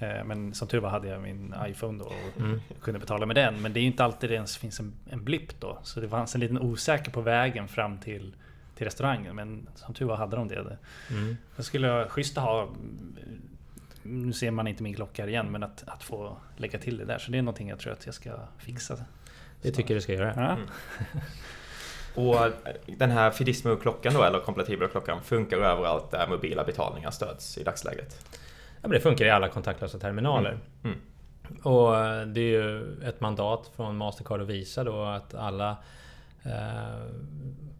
Eh, 0.00 0.24
Men 0.24 0.54
som 0.54 0.68
tur 0.68 0.78
var 0.80 0.90
hade 0.90 1.08
jag 1.08 1.22
min 1.22 1.54
iPhone 1.66 1.98
då 1.98 2.04
och 2.04 2.40
Mm. 2.40 2.60
kunde 2.82 3.00
betala 3.00 3.26
med 3.26 3.36
den. 3.36 3.62
Men 3.62 3.72
det 3.72 3.80
är 3.80 3.82
ju 3.82 3.86
inte 3.86 4.04
alltid 4.04 4.30
det 4.30 4.34
ens 4.34 4.56
finns 4.56 4.80
en, 4.80 4.92
en 5.10 5.24
blipp 5.24 5.60
då. 5.60 5.78
Så 5.82 6.00
det 6.00 6.08
fanns 6.08 6.34
en 6.34 6.40
liten 6.40 6.58
osäker 6.58 7.10
på 7.10 7.20
vägen 7.20 7.68
fram 7.68 7.98
till, 7.98 8.34
till 8.76 8.84
restaurangen. 8.86 9.36
Men 9.36 9.68
som 9.74 9.94
tur 9.94 10.06
var 10.06 10.16
hade 10.16 10.36
de 10.36 10.48
det. 10.48 10.78
Mm. 11.10 11.36
Jag 11.56 11.64
skulle 11.64 11.88
ha 11.88 12.08
schysst 12.08 12.36
ha 12.36 12.68
nu 14.02 14.32
ser 14.32 14.50
man 14.50 14.66
inte 14.66 14.82
min 14.82 14.94
klocka 14.94 15.22
här 15.22 15.28
igen, 15.28 15.46
men 15.52 15.62
att, 15.62 15.84
att 15.86 16.02
få 16.02 16.36
lägga 16.56 16.78
till 16.78 16.96
det 16.98 17.04
där. 17.04 17.18
Så 17.18 17.30
det 17.30 17.38
är 17.38 17.42
någonting 17.42 17.68
jag 17.68 17.78
tror 17.78 17.92
att 17.92 18.06
jag 18.06 18.14
ska 18.14 18.30
fixa. 18.58 18.96
Det 19.62 19.70
tycker 19.70 19.94
du 19.94 20.00
ska 20.00 20.12
göra. 20.12 20.32
Ja. 20.36 20.50
Mm. 20.52 20.66
Och 22.14 22.52
den 22.86 23.10
här 23.10 23.30
Fidismo-klockan 23.30 24.14
då, 24.14 24.22
eller 24.22 24.40
kompatibla-klockan, 24.40 25.22
funkar 25.22 25.56
överallt 25.56 26.10
där 26.10 26.26
mobila 26.28 26.64
betalningar 26.64 27.10
stöds 27.10 27.58
i 27.58 27.64
dagsläget. 27.64 28.26
Ja, 28.82 28.88
men 28.88 28.90
det 28.90 29.00
funkar 29.00 29.24
i 29.24 29.30
alla 29.30 29.48
kontaktlösa 29.48 29.98
terminaler. 29.98 30.58
Mm. 30.84 30.98
Och 31.62 31.96
eh, 31.98 32.26
det 32.26 32.40
är 32.40 32.62
ju 32.62 32.96
ett 33.04 33.20
mandat 33.20 33.70
från 33.76 33.96
Mastercard 33.96 34.40
och 34.40 34.50
Visa 34.50 34.84
då 34.84 35.02
att 35.04 35.34
alla 35.34 35.76
eh, 36.42 37.04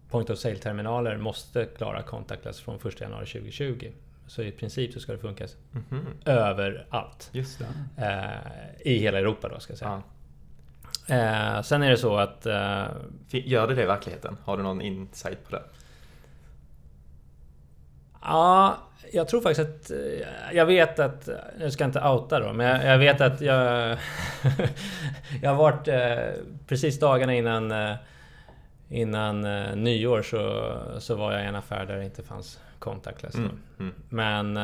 Point 0.09 0.29
of 0.29 0.37
Sale-terminaler 0.39 1.17
måste 1.17 1.65
klara 1.65 2.01
contactless 2.01 2.59
från 2.61 2.75
1 2.87 3.01
januari 3.01 3.25
2020. 3.25 3.91
Så 4.27 4.41
i 4.41 4.51
princip 4.51 4.93
så 4.93 4.99
ska 4.99 5.11
det 5.11 5.17
funka 5.17 5.47
Mhm. 5.71 6.05
överallt. 6.25 7.29
Just 7.31 7.59
det. 7.59 7.65
Eh, 8.05 8.91
I 8.91 8.97
hela 8.97 9.19
Europa 9.19 9.49
då 9.49 9.59
ska 9.59 9.71
jag 9.71 9.77
säga. 9.79 10.01
Ja. 11.07 11.55
Eh, 11.55 11.61
sen 11.61 11.83
är 11.83 11.89
det 11.89 11.97
så 11.97 12.15
att 12.17 12.45
eh, 12.45 12.85
Gör 13.29 13.67
det 13.67 13.75
det 13.75 13.83
i 13.83 13.85
verkligheten? 13.85 14.37
Har 14.43 14.57
du 14.57 14.63
någon 14.63 14.81
insight 14.81 15.43
på 15.49 15.55
det? 15.55 15.63
Ja, 18.21 18.77
Jag 19.13 19.27
tror 19.27 19.41
faktiskt 19.41 19.69
att... 19.69 19.91
eh, 19.91 20.27
Jag 20.53 20.65
vet 20.65 20.99
att... 20.99 21.29
Nu 21.59 21.71
ska 21.71 21.83
jag 21.83 21.89
inte 21.89 22.01
outa 22.07 22.39
då, 22.39 22.53
men 22.53 22.67
jag, 22.67 22.85
jag 22.85 22.97
vet 22.97 23.21
att 23.21 23.41
jag... 23.41 23.97
jag 25.41 25.49
har 25.49 25.55
varit... 25.55 25.87
eh, 25.87 26.43
Precis 26.67 26.99
dagarna 26.99 27.33
innan... 27.33 27.71
eh, 27.71 27.95
Innan 28.93 29.41
nyår 29.83 30.21
så, 30.21 30.73
så 30.99 31.15
var 31.15 31.31
jag 31.33 31.43
i 31.43 31.45
en 31.45 31.55
affär 31.55 31.85
där 31.85 31.97
det 31.97 32.05
inte 32.05 32.23
fanns 32.23 32.59
contactless. 32.79 33.35
Mm. 33.35 33.59
Mm. 33.79 33.93
Men 34.09 34.57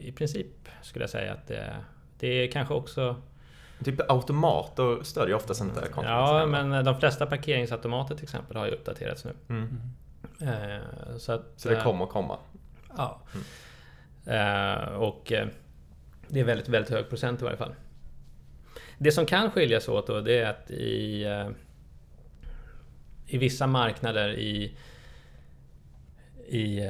i 0.00 0.12
princip 0.12 0.46
skulle 0.82 1.02
jag 1.02 1.10
säga 1.10 1.32
att 1.32 1.46
det, 1.46 1.74
det 2.18 2.26
är 2.26 2.50
kanske 2.52 2.74
också... 2.74 3.16
Typ 3.84 4.10
automater 4.10 5.02
stödjer 5.02 5.36
oftast 5.36 5.60
inte 5.60 5.80
contactless 5.80 6.04
Ja, 6.06 6.46
men 6.46 6.84
de 6.84 7.00
flesta 7.00 7.26
parkeringsautomater 7.26 8.14
till 8.14 8.24
exempel 8.24 8.56
har 8.56 8.66
ju 8.66 8.72
uppdaterats 8.72 9.24
nu. 9.24 9.32
Mm. 9.48 9.78
Så, 11.18 11.32
att, 11.32 11.42
Så 11.56 11.68
det 11.68 11.80
kommer 11.80 12.06
komma. 12.06 12.38
Ja. 12.96 13.20
Eh, 14.26 14.88
och 14.94 15.32
eh, 15.32 15.48
det 16.28 16.40
är 16.40 16.44
väldigt, 16.44 16.68
väldigt 16.68 16.90
hög 16.92 17.08
procent 17.08 17.40
i 17.40 17.44
varje 17.44 17.56
fall. 17.56 17.74
Det 18.98 19.12
som 19.12 19.26
kan 19.26 19.50
skilja 19.50 19.80
sig 19.80 19.94
åt 19.94 20.06
då, 20.06 20.20
det 20.20 20.38
är 20.38 20.50
att 20.50 20.70
i, 20.70 21.24
eh, 21.24 21.48
i 23.26 23.38
vissa 23.38 23.66
marknader 23.66 24.28
i, 24.28 24.76
i, 26.48 26.80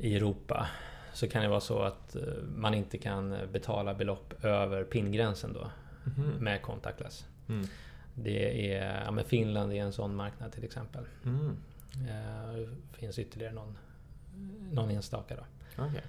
i 0.00 0.16
Europa 0.16 0.68
så 1.12 1.28
kan 1.28 1.42
det 1.42 1.48
vara 1.48 1.60
så 1.60 1.78
att 1.82 2.16
man 2.56 2.74
inte 2.74 2.98
kan 2.98 3.36
betala 3.52 3.94
belopp 3.94 4.44
över 4.44 4.84
pingränsen 4.84 5.52
då 5.52 5.70
Mhm. 6.06 6.44
med 6.44 6.62
contactless. 6.62 7.26
Mm. 7.48 7.66
Det 8.14 8.72
är, 8.74 9.02
ja, 9.04 9.10
men 9.10 9.24
Finland 9.24 9.72
är 9.72 9.76
en 9.82 9.92
sån 9.92 10.14
marknad 10.16 10.52
till 10.52 10.64
exempel. 10.64 11.04
Mm. 11.24 11.56
Det 11.94 12.68
finns 12.98 13.18
ytterligare 13.18 13.52
någon, 13.52 13.78
någon 14.72 14.90
enstaka 14.90 15.34
då. 15.36 15.42
Okej. 15.84 16.02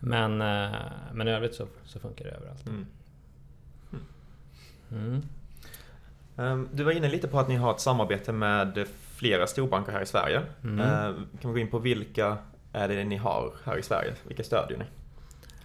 Men, 0.00 0.40
eh, 0.40 0.80
men 1.12 1.28
i 1.28 1.30
övrigt 1.30 1.54
så, 1.54 1.66
så 1.84 2.00
funkar 2.00 2.24
det 2.24 2.30
överallt. 2.30 2.66
Mm. 2.66 2.86
Mm. 4.92 5.22
Ehm, 6.36 6.68
Du 6.72 6.82
var 6.84 6.92
inne 6.92 7.08
lite 7.08 7.28
på 7.28 7.40
att 7.40 7.48
ni 7.48 7.54
har 7.56 7.70
ett 7.74 7.80
samarbete 7.80 8.32
med 8.32 8.86
flera 9.14 9.46
storbanker 9.46 9.92
här 9.92 10.00
i 10.02 10.06
Sverige. 10.06 10.42
Mm. 10.64 10.80
Ehm, 10.80 11.26
Kan 11.40 11.50
vi 11.54 11.60
gå 11.60 11.66
in 11.66 11.70
på 11.70 11.78
vilka 11.78 12.38
är 12.72 12.88
det 12.88 13.04
ni 13.04 13.16
har 13.16 13.52
här 13.64 13.76
i 13.78 13.82
Sverige? 13.82 14.14
Vilka 14.26 14.42
stödjer 14.44 14.78
ni? 14.78 14.84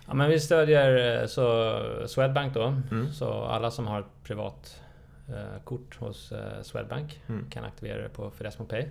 Ja, 0.08 0.14
men 0.14 0.30
vi 0.30 0.40
stödjer 0.40 1.22
eh, 1.22 1.28
så 1.28 2.08
Swedbank 2.08 2.54
då. 2.54 2.64
Mm. 2.92 3.12
Så 3.12 3.44
alla 3.44 3.72
som 3.72 3.88
har 3.88 4.00
ett 4.00 4.24
privat 4.24 4.82
eh, 5.30 5.64
kort 5.64 5.96
hos 6.00 6.32
eh, 6.32 6.62
Swedbank 6.62 7.22
Mm. 7.28 7.50
kan 7.50 7.64
aktivera 7.64 8.02
det 8.02 8.10
på 8.10 8.32
Fidesmo 8.32 8.66
Pay. 8.66 8.86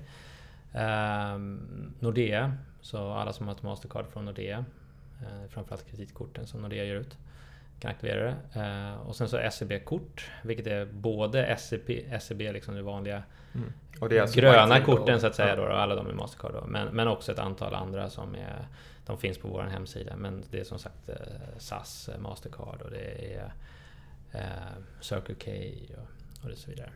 Ehm, 0.75 1.93
Nordea, 2.01 2.53
så 2.83 3.13
alla 3.13 3.33
som 3.33 3.47
har 3.47 3.55
ett 3.55 3.63
Mastercard 3.63 4.07
från 4.07 4.25
Nordea, 4.25 4.65
eh, 5.23 5.49
framförallt 5.49 5.91
kreditkorten 5.91 6.47
som 6.47 6.63
Nordea 6.63 6.85
ger 6.85 6.95
ut, 6.95 7.17
kan 7.81 7.91
aktivera 7.91 8.25
det. 8.25 8.61
Eh, 8.61 9.09
och 9.09 9.17
sen 9.17 9.29
så 9.29 9.51
SEB-kort, 9.51 10.31
vilket 10.43 10.67
är 10.67 10.85
både 10.87 11.57
SEB, 11.57 12.21
SEB 12.21 12.41
liksom 12.41 12.75
det 12.75 12.83
vanliga 12.83 13.23
Mm. 13.55 13.73
Och 14.01 14.09
det 14.09 14.19
är 14.19 14.23
alltså 14.23 14.41
gröna 14.41 14.81
korten 14.81 15.21
så 15.21 15.27
att 15.27 15.35
säga 15.35 15.49
Ja. 15.49 15.57
då, 15.57 15.63
och 15.63 15.81
alla 15.81 15.95
de 15.95 16.07
är 16.07 16.13
Mastercard 16.13 16.53
då. 16.53 16.65
Men, 16.67 16.89
men 16.89 17.09
också 17.09 17.33
ett 17.33 17.39
antal 17.39 17.75
andra 17.75 18.11
som 18.11 18.35
är 18.35 18.67
De 19.07 19.19
finns 19.19 19.39
på 19.39 19.49
vår 19.49 19.63
hemsida 19.63 20.17
men 20.17 20.45
det 20.51 20.61
är 20.61 20.65
som 20.65 20.79
sagt 20.79 21.09
eh, 21.09 21.17
SAS, 21.59 22.11
Mastercard 22.19 22.83
och 22.83 22.91
det 22.91 23.35
är 23.35 23.53
eh, 24.33 24.83
Circle 25.01 25.35
K 25.35 25.51
och, 25.97 26.43
och 26.45 26.51
det 26.51 26.57
så 26.57 26.71
vidare. 26.71 26.91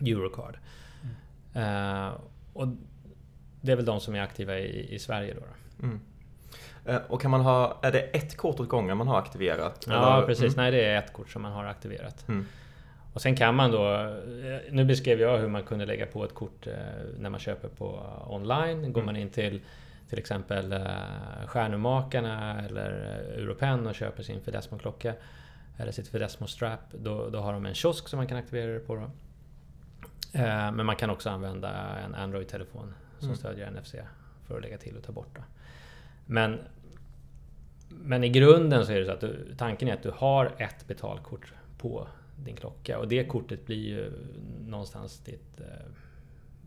Eurocard. 0.00 0.58
Eh, 1.54 2.10
och 2.52 2.68
det 3.60 3.72
är 3.72 3.76
väl 3.76 3.84
de 3.84 4.00
som 4.00 4.14
är 4.14 4.20
aktiva 4.20 4.58
i, 4.58 4.94
i 4.94 4.98
Sverige 4.98 5.34
då. 5.34 5.40
då. 5.40 5.86
Mm. 5.86 6.00
Eh, 6.84 6.96
Och 7.08 7.20
kan 7.20 7.30
man 7.30 7.40
ha, 7.40 7.78
är 7.82 7.92
det 7.92 8.00
ett 8.00 8.36
kort 8.36 8.60
åt 8.60 8.68
gången 8.68 8.96
man 8.96 9.08
har 9.08 9.18
aktiverat? 9.18 9.84
Ja 9.88 10.16
Eller- 10.16 10.26
precis, 10.26 10.54
Mm. 10.54 10.62
nej 10.64 10.70
det 10.70 10.84
är 10.84 10.98
ett 10.98 11.12
kort 11.12 11.30
som 11.30 11.42
man 11.42 11.52
har 11.52 11.64
aktiverat. 11.64 12.28
Mm. 12.28 12.46
Och 13.12 13.22
sen 13.22 13.36
kan 13.36 13.54
man 13.54 13.70
då, 13.70 13.94
eh, 13.94 14.58
nu 14.70 14.84
beskrev 14.84 15.20
jag 15.20 15.38
hur 15.38 15.48
man 15.48 15.62
kunde 15.62 15.86
lägga 15.86 16.06
på 16.06 16.24
ett 16.24 16.34
kort 16.34 16.66
eh, 16.66 16.72
när 17.18 17.30
man 17.30 17.40
köper 17.40 17.68
på 17.68 18.00
online. 18.26 18.92
Går 18.92 19.00
Mm. 19.00 19.06
man 19.06 19.16
in 19.16 19.30
till 19.30 19.60
till 20.08 20.18
exempel 20.18 20.74
Stjärnumakarna 21.46 22.60
eller 22.64 22.90
Europen 23.36 23.86
och 23.86 23.94
köper 23.94 24.22
sin 24.22 24.40
Fidesmo-klocka 24.40 25.14
eller 25.78 25.92
sitt 25.92 26.08
Fidesmo 26.08 26.46
Strap, 26.46 26.80
då, 26.92 27.28
då 27.30 27.38
har 27.40 27.52
de 27.52 27.66
en 27.66 27.74
kiosk 27.74 28.08
som 28.08 28.16
man 28.16 28.26
kan 28.26 28.38
aktivera 28.38 28.72
det 28.72 28.78
på. 28.80 28.94
Då. 28.96 29.10
Men 30.72 30.86
man 30.86 30.96
kan 30.96 31.10
också 31.10 31.30
använda 31.30 31.70
en 32.04 32.14
Android-telefon 32.14 32.94
som 33.20 33.28
Mm. 33.28 33.36
stödjer 33.38 33.70
NFC 33.70 33.94
för 34.46 34.56
att 34.56 34.62
lägga 34.62 34.78
till 34.78 34.96
och 34.96 35.02
ta 35.02 35.12
bort. 35.12 35.36
Då. 35.36 35.42
Men, 36.26 36.58
men 37.88 38.24
i 38.24 38.28
grunden 38.28 38.86
så 38.86 38.92
är 38.92 39.00
det 39.00 39.06
så 39.06 39.12
att 39.12 39.20
du, 39.20 39.54
tanken 39.58 39.88
är 39.88 39.92
att 39.94 40.02
du 40.02 40.10
har 40.10 40.52
ett 40.58 40.86
betalkort 40.86 41.52
på 41.78 42.08
din 42.36 42.56
klocka 42.56 42.98
och 42.98 43.08
det 43.08 43.24
kortet 43.24 43.66
blir 43.66 43.88
ju 43.88 44.12
någonstans 44.66 45.18
ditt 45.18 45.60
eh, 45.60 45.66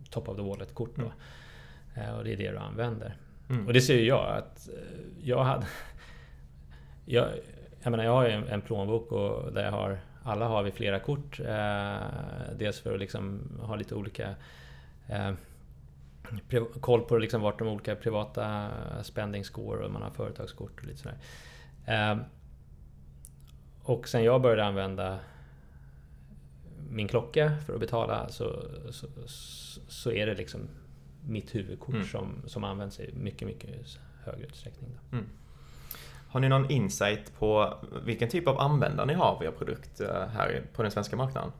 top 0.10 0.30
of 0.30 0.38
the 0.38 0.44
wallet-kort. 0.44 0.96
Då. 0.96 1.12
Eh, 2.02 2.18
och 2.18 2.24
det 2.24 2.34
är 2.34 2.38
det 2.38 2.52
du 2.52 2.58
använder. 2.58 3.18
Mm. 3.50 3.68
Och 3.68 3.74
det 3.74 3.82
ser 3.82 3.98
ju 3.98 4.06
jag 4.08 4.38
att 4.38 4.70
eh, 4.70 4.74
jag 5.24 5.44
hade... 5.44 5.66
Jag, 7.06 7.28
jag 7.84 7.92
menar, 7.92 8.04
jag 8.04 8.12
har 8.12 8.26
ju 8.28 8.32
en, 8.32 8.48
en 8.48 8.62
plånbok 8.62 9.12
och 9.12 9.54
där 9.54 9.64
jag 9.64 9.72
har... 9.72 10.00
Alla 10.24 10.48
har 10.48 10.64
vi 10.64 10.72
flera 10.72 11.00
kort. 11.00 11.40
Eh, 11.40 11.98
dels 12.58 12.80
för 12.80 12.94
att 12.94 13.00
liksom 13.00 13.42
ha 13.62 13.76
lite 13.76 13.96
olika... 13.96 14.36
Eh, 15.08 15.32
koll 16.80 17.02
på 17.02 17.18
liksom 17.18 17.42
vart 17.42 17.60
de 17.60 17.68
olika 17.68 17.96
privata 17.96 18.70
spendings 19.04 19.50
går 19.50 19.78
och 19.78 19.92
man 19.92 20.02
har 20.02 20.10
företagskort 20.12 20.80
och 20.80 20.86
lite 20.86 21.00
sådär. 21.00 21.18
Eh, 21.86 22.18
och 23.84 24.08
sen 24.08 24.24
jag 24.24 24.42
började 24.42 24.66
använda 24.66 25.20
min 26.90 27.08
klocka 27.08 27.58
för 27.66 27.74
att 27.74 27.80
betala 27.80 28.30
så, 28.30 28.66
så, 28.92 29.08
så 29.88 30.12
är 30.12 30.26
det 30.26 30.36
liksom 30.36 30.68
mitt 31.26 31.56
huvudkort 31.56 31.96
Mm. 31.96 32.08
som, 32.08 32.42
som 32.46 32.64
används 32.64 33.00
i 33.00 33.14
mycket, 33.14 33.48
mycket 33.48 34.00
högre 34.24 34.46
utsträckning. 34.46 34.90
Då. 35.12 35.18
Har 36.30 36.40
ni 36.40 36.50
någon 36.50 36.72
insight 36.72 37.40
på 37.40 37.78
vilken 38.06 38.30
typ 38.30 38.48
av 38.48 38.60
användare 38.60 39.06
ni 39.08 39.14
har 39.14 39.26
av 39.26 39.44
er 39.44 39.52
produkt 39.52 40.02
eh, 40.02 40.28
här 40.28 40.64
på 40.74 40.82
den 40.84 40.92
svenska 40.92 41.16
marknaden? 41.16 41.52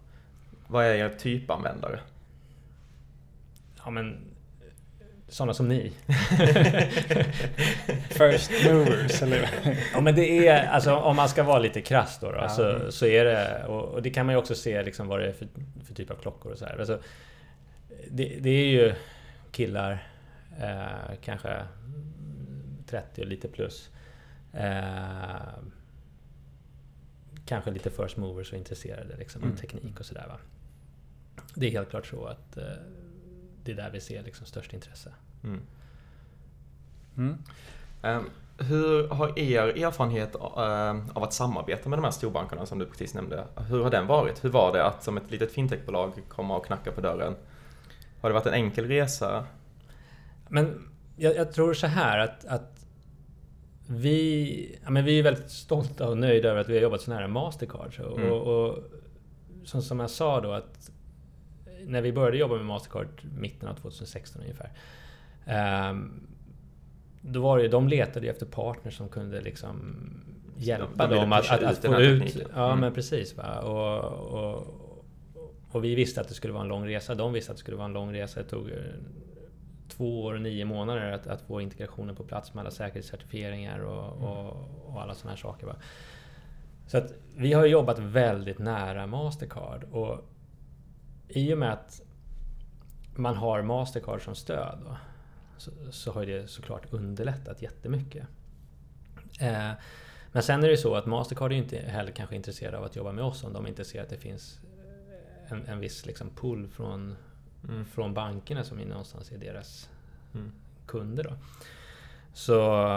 Vad 0.68 0.86
är 0.86 0.96
er 0.96 1.10
typanvändare? 1.10 2.00
Ja 3.86 3.90
men 3.92 4.33
sådana 5.34 5.54
som 5.54 5.68
ni. 5.68 5.92
First 8.10 8.52
movers, 8.66 9.22
eller? 9.22 9.50
Ja 9.94 10.02
men 10.02 10.16
det 10.16 10.48
är, 10.48 10.68
alltså 10.68 10.96
om 10.96 11.16
man 11.16 11.30
ska 11.30 11.44
vara 11.44 11.60
lite 11.60 11.82
krass 11.82 12.18
då, 12.22 12.32
då 12.32 12.38
Ja. 12.38 12.50
så, 12.50 12.92
så 12.92 13.06
är 13.06 13.26
det, 13.26 13.66
och, 13.68 13.84
och 13.84 14.02
det 14.02 14.10
kan 14.10 14.26
man 14.26 14.36
ju 14.36 14.40
också 14.40 14.56
se 14.56 14.84
liksom 14.84 15.08
vad 15.08 15.20
det 15.20 15.28
är 15.28 15.34
för, 15.34 15.48
för 15.86 15.94
typ 15.94 16.12
av 16.12 16.16
klockor 16.16 16.52
och 16.52 16.58
så 16.58 16.66
här. 16.66 16.78
Alltså, 16.80 17.00
det, 18.12 18.38
det 18.40 18.50
är 18.50 18.66
ju 18.68 18.94
killar, 19.52 20.08
eh, 20.62 21.16
kanske 21.24 21.64
30 22.90 23.22
och 23.22 23.28
lite 23.28 23.48
plus. 23.48 23.90
Eh, 24.54 25.54
kanske 27.46 27.72
lite 27.72 27.90
first 27.90 28.18
movers 28.18 28.52
och 28.52 28.58
intresserade 28.58 29.18
liksom, 29.18 29.42
Mm. 29.42 29.54
av 29.54 29.58
teknik 29.60 30.00
och 30.00 30.06
sådär. 30.06 30.34
Det 31.56 31.68
är 31.68 31.72
helt 31.72 31.90
klart 31.90 32.06
så 32.08 32.26
att 32.26 32.58
eh, 32.58 32.64
det 33.64 33.72
är 33.72 33.76
där 33.76 33.90
vi 33.94 34.00
ser 34.02 34.24
liksom 34.24 34.46
störst 34.46 34.74
intresse. 34.74 35.14
Mm. 35.44 35.62
Mm. 37.18 37.38
Ehm, 38.02 38.30
Hur 38.58 39.08
har 39.08 39.40
er 39.40 39.84
erfarenhet 39.86 40.36
eh, 40.36 41.08
av 41.18 41.24
att 41.24 41.34
samarbeta 41.34 41.90
med 41.90 41.98
de 42.00 42.04
här 42.04 42.12
storbankerna 42.12 42.66
som 42.66 42.80
du 42.80 42.86
precis 42.86 43.14
nämnde, 43.14 43.48
hur 43.70 43.84
har 43.84 43.90
den 43.92 44.08
varit? 44.08 44.44
Hur 44.44 44.50
var 44.50 44.74
det 44.74 44.86
att 44.86 45.04
som 45.04 45.18
ett 45.18 45.32
litet 45.32 45.52
fintechbolag 45.52 46.12
komma 46.30 46.58
och 46.58 46.66
knacka 46.66 46.92
på 46.92 47.02
dörren? 47.02 47.36
Har 48.22 48.30
det 48.30 48.34
varit 48.34 48.46
en 48.46 48.54
enkel 48.54 48.88
resa? 48.88 49.46
Men 50.50 50.90
jag, 51.16 51.36
jag 51.36 51.54
tror 51.54 51.74
så 51.74 51.88
här 51.88 52.20
att, 52.20 52.46
att 52.46 52.86
vi, 53.88 54.80
ja, 54.84 54.90
men 54.90 55.06
vi 55.06 55.20
är 55.20 55.24
väldigt 55.24 55.50
stolta 55.52 56.10
och 56.10 56.18
nöjda 56.18 56.50
över 56.50 56.62
att 56.62 56.70
vi 56.70 56.74
har 56.74 56.82
jobbat 56.82 57.02
så 57.02 57.12
nära 57.12 57.28
Mastercard. 57.28 57.96
Så, 57.96 58.18
Mm. 58.18 58.32
och, 58.32 58.68
och 58.68 58.80
som, 59.64 59.82
som 59.82 60.00
jag 60.00 60.10
sa 60.10 60.42
då 60.42 60.52
att 60.52 60.90
när 61.88 62.02
vi 62.02 62.14
började 62.14 62.38
jobba 62.38 62.56
med 62.56 62.66
Mastercard 62.66 63.08
mitten 63.38 63.70
av 63.70 63.74
2016 63.74 64.42
ungefär. 64.42 64.72
ehm, 65.46 66.28
då 67.22 67.42
var 67.42 67.58
det 67.58 67.64
ju, 67.64 67.70
de 67.70 67.88
letade 67.88 68.26
ju 68.26 68.32
efter 68.32 68.46
partners 68.46 68.98
som 68.98 69.10
kunde 69.10 69.42
liksom 69.42 69.96
hjälpa 70.58 71.08
de 71.08 71.16
dem 71.16 71.34
att, 71.34 71.52
att, 71.52 71.64
att 71.64 71.86
få 71.86 72.02
ut... 72.02 72.36
Ja 72.56 72.68
Mm. 72.68 72.80
men 72.80 72.94
precis. 72.94 73.38
Va? 73.38 73.60
Och, 73.60 74.44
och, 74.44 74.68
och 75.72 75.84
vi 75.84 75.96
visste 75.96 76.22
att 76.22 76.28
det 76.28 76.34
skulle 76.34 76.54
vara 76.54 76.64
en 76.64 76.70
lång 76.70 76.88
resa. 76.88 77.16
De 77.16 77.34
visste 77.34 77.52
att 77.52 77.58
det 77.58 77.62
skulle 77.62 77.78
vara 77.78 77.86
en 77.86 77.94
lång 77.94 78.14
resa. 78.14 78.40
Det 78.44 78.50
tog 78.50 78.70
eh, 78.70 78.76
två 79.90 80.24
år 80.24 80.34
och 80.34 80.42
nio 80.42 80.66
månader 80.66 81.12
att, 81.12 81.28
att 81.28 81.42
få 81.42 81.62
integrationen 81.62 82.16
på 82.16 82.24
plats 82.24 82.54
med 82.54 82.62
alla 82.62 82.72
säkerhetscertifieringar 82.72 83.80
och, 83.80 84.30
och, 84.30 84.70
och 84.86 85.02
alla 85.02 85.14
sådana 85.14 85.32
här 85.36 85.42
saker. 85.42 85.68
Va? 85.68 85.76
Så 86.88 86.98
att 86.98 87.14
vi 87.36 87.54
har 87.54 87.66
jobbat 87.66 88.00
väldigt 88.00 88.60
nära 88.60 89.08
Mastercard 89.08 89.84
och 89.92 90.26
i 91.28 91.54
och 91.54 91.58
med 91.58 91.74
att 91.74 92.02
man 93.16 93.36
har 93.36 93.62
Mastercard 93.62 94.22
som 94.22 94.36
stöd 94.36 94.80
då, 94.86 94.98
så, 95.58 95.72
så 95.92 96.12
har 96.12 96.26
det 96.26 96.50
såklart 96.50 96.94
underlättat 96.94 97.62
jättemycket. 97.62 98.28
Eh, 99.40 99.72
men 100.32 100.44
sen 100.44 100.64
är 100.64 100.68
det 100.70 100.78
så 100.78 100.96
att 100.96 101.06
Mastercard 101.06 101.52
är 101.52 101.56
inte 101.56 101.78
heller 101.78 102.12
kanske 102.12 102.36
intresserade 102.36 102.78
av 102.78 102.84
att 102.84 102.96
jobba 102.96 103.12
med 103.12 103.24
oss 103.24 103.44
om 103.44 103.54
de 103.54 103.68
inte 103.68 103.86
ser 103.86 104.02
att 104.02 104.10
det 104.10 104.18
finns 104.18 104.60
en, 105.48 105.66
en 105.66 105.80
viss 105.80 106.06
liksom 106.06 106.30
pull 106.30 106.68
från, 106.68 107.16
mm. 107.70 107.86
från 107.86 108.14
bankerna 108.14 108.64
som 108.64 108.78
någonstans 108.78 109.32
är 109.32 109.38
deras 109.38 109.90
mm. 110.34 110.52
kunder. 110.86 111.24
Då. 111.24 111.34
Så, 112.34 112.88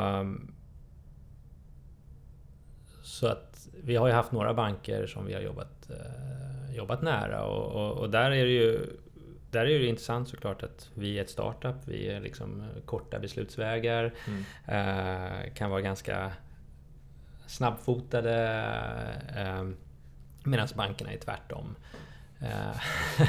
så 3.03 3.27
att 3.27 3.69
vi 3.83 3.97
har 3.97 4.07
ju 4.07 4.13
haft 4.13 4.33
några 4.33 4.55
banker 4.55 5.07
som 5.07 5.27
vi 5.27 5.35
har 5.35 5.41
jobbat, 5.41 5.91
eh, 5.91 6.66
jobbat 6.77 7.03
nära 7.03 7.45
och, 7.45 7.73
och, 7.73 7.99
och, 7.99 8.11
där 8.11 8.31
är 8.31 8.45
det 8.45 8.51
ju 8.51 8.87
där 9.51 9.67
är 9.67 9.79
det 9.79 9.87
intressant 9.87 10.29
såklart 10.29 10.63
att 10.63 10.91
vi 10.95 11.19
är 11.19 11.23
ett 11.23 11.31
startup, 11.31 11.77
vi 11.85 12.09
är 12.09 12.21
liksom 12.21 12.65
korta 12.85 13.19
beslutsvägar, 13.19 14.15
mm. 14.27 14.45
eh, 14.67 15.55
kan 15.55 15.71
vara 15.71 15.81
ganska 15.81 16.33
snabbfotade 17.47 18.35
eh, 19.37 19.69
medan 20.45 20.69
bankerna 20.75 21.13
är 21.13 21.19
tvärtom. 21.19 21.77
Eh, 22.41 22.81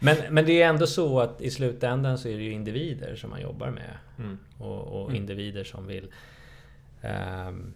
men, 0.00 0.16
men 0.30 0.46
det 0.46 0.62
är 0.62 0.68
ändå 0.68 0.86
så 0.86 1.20
att 1.20 1.40
i 1.40 1.50
slutändan 1.50 2.18
så 2.18 2.28
är 2.28 2.36
det 2.36 2.42
ju 2.42 2.52
individer 2.52 3.16
som 3.16 3.30
man 3.30 3.40
jobbar 3.40 3.70
med. 3.70 3.96
Mm. 4.18 4.38
Och, 4.58 4.82
och 4.82 5.04
mm. 5.04 5.16
individer 5.16 5.64
som 5.64 5.86
vill 5.86 6.12
um, 7.02 7.74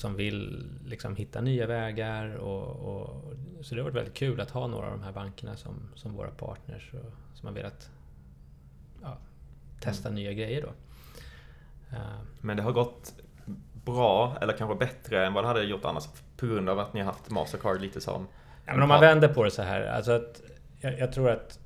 som 0.00 0.16
vill 0.16 0.70
liksom 0.86 1.16
hitta 1.16 1.40
nya 1.40 1.66
vägar. 1.66 2.34
Och, 2.34 2.96
och, 2.96 3.32
så 3.60 3.74
det 3.74 3.80
har 3.80 3.84
varit 3.84 3.96
väldigt 3.96 4.14
kul 4.14 4.40
att 4.40 4.50
ha 4.50 4.66
några 4.66 4.86
av 4.86 4.92
de 4.92 5.02
här 5.02 5.12
bankerna 5.12 5.56
som, 5.56 5.74
som 5.94 6.12
våra 6.12 6.30
partners 6.30 6.90
och, 6.94 7.38
som 7.38 7.46
har 7.46 7.54
velat 7.54 7.90
ja, 9.02 9.18
testa 9.80 10.08
mm. 10.08 10.22
nya 10.22 10.32
grejer. 10.32 10.62
Då. 10.62 10.68
Uh, 11.96 12.20
Men 12.40 12.56
det 12.56 12.62
har 12.62 12.72
gått 12.72 13.14
bra, 13.84 14.36
eller 14.40 14.56
kanske 14.56 14.76
bättre 14.76 15.26
än 15.26 15.32
vad 15.32 15.44
det 15.44 15.48
hade 15.48 15.64
gjort 15.64 15.84
annars 15.84 16.08
på 16.36 16.46
grund 16.46 16.68
av 16.68 16.78
att 16.78 16.94
ni 16.94 17.00
har 17.00 17.06
haft 17.06 17.30
Mastercard 17.30 17.80
lite 17.80 18.00
som 18.00 18.26
Ja, 18.66 18.72
men 18.72 18.82
om 18.82 18.88
man 18.88 19.00
vänder 19.00 19.28
på 19.28 19.44
det 19.44 19.50
så 19.50 19.62
här. 19.62 19.86
Alltså 19.86 20.12
att, 20.12 20.42
jag, 20.80 20.98
jag 20.98 21.12
tror 21.12 21.30
att 21.30 21.58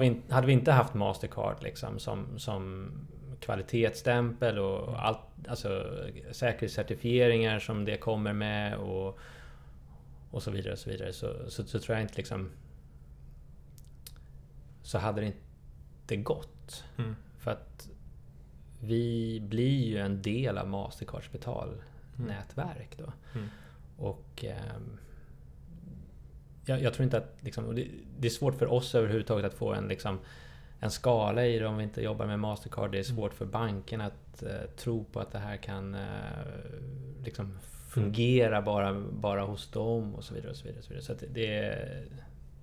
vi, 0.00 0.20
hade 0.28 0.46
vi 0.46 0.52
inte 0.52 0.72
haft 0.72 0.94
Mastercard 0.94 1.62
liksom 1.62 1.98
som, 1.98 2.38
som 2.38 2.90
kvalitetsstämpel 3.42 4.58
och 4.58 5.06
allt, 5.06 5.18
alltså 5.48 5.98
säkerhetscertifieringar 6.30 7.58
som 7.58 7.84
det 7.84 7.96
kommer 7.96 8.32
med 8.32 8.76
och, 8.76 9.18
och 10.30 10.42
så 10.42 10.50
vidare 10.50 10.72
och 10.72 10.78
så 10.78 10.90
vidare 10.90 11.12
så, 11.12 11.50
så, 11.50 11.64
så, 11.64 11.78
tror 11.78 11.96
jag 11.96 12.04
inte 12.04 12.16
liksom 12.16 12.50
så 14.82 14.98
hade 14.98 15.20
det 15.20 15.26
inte 15.26 16.16
gått. 16.16 16.84
Mm. 16.98 17.16
För 17.38 17.50
att 17.50 17.88
vi 18.80 19.40
blir 19.40 19.84
ju 19.84 19.98
en 19.98 20.22
del 20.22 20.58
av 20.58 20.68
Mastercards 20.68 21.32
betalnätverk 21.32 22.98
då. 22.98 23.12
Mm. 23.34 23.48
Och 23.96 24.44
um, 24.76 24.98
jag, 26.64 26.82
jag, 26.82 26.94
tror 26.94 27.04
inte 27.04 27.18
att... 27.18 27.36
Liksom, 27.40 27.74
det, 27.74 27.88
det, 28.18 28.28
är 28.28 28.30
svårt 28.30 28.54
för 28.54 28.72
oss 28.72 28.94
överhuvudtaget 28.94 29.44
att 29.44 29.54
få 29.54 29.72
en, 29.72 29.88
liksom, 29.88 30.18
en 30.82 30.90
skala 30.90 31.46
i 31.46 31.58
det 31.58 31.66
om 31.66 31.76
vi 31.76 31.84
inte 31.84 32.02
jobbar 32.02 32.26
med 32.26 32.38
Mastercard. 32.38 32.92
Det 32.92 32.98
är 32.98 33.10
mm. 33.10 33.16
svårt 33.16 33.34
för 33.34 33.46
banken 33.46 34.00
att 34.00 34.42
uh, 34.42 34.50
tro 34.76 35.04
på 35.04 35.20
att 35.20 35.32
det 35.32 35.38
här 35.38 35.56
kan 35.56 35.94
uh, 35.94 36.00
liksom 37.24 37.58
fungera 37.88 38.56
mm. 38.56 38.64
bara, 38.64 39.00
bara 39.10 39.42
hos 39.42 39.70
dem 39.70 40.14
och 40.14 40.24
så 40.24 40.34
vidare. 40.34 40.50
Och 40.50 40.56
så 40.56 40.64
vidare, 40.64 40.82
så 40.82 40.88
vidare. 40.88 41.04
så 41.04 41.14
det, 41.32 41.56
är, 41.56 42.02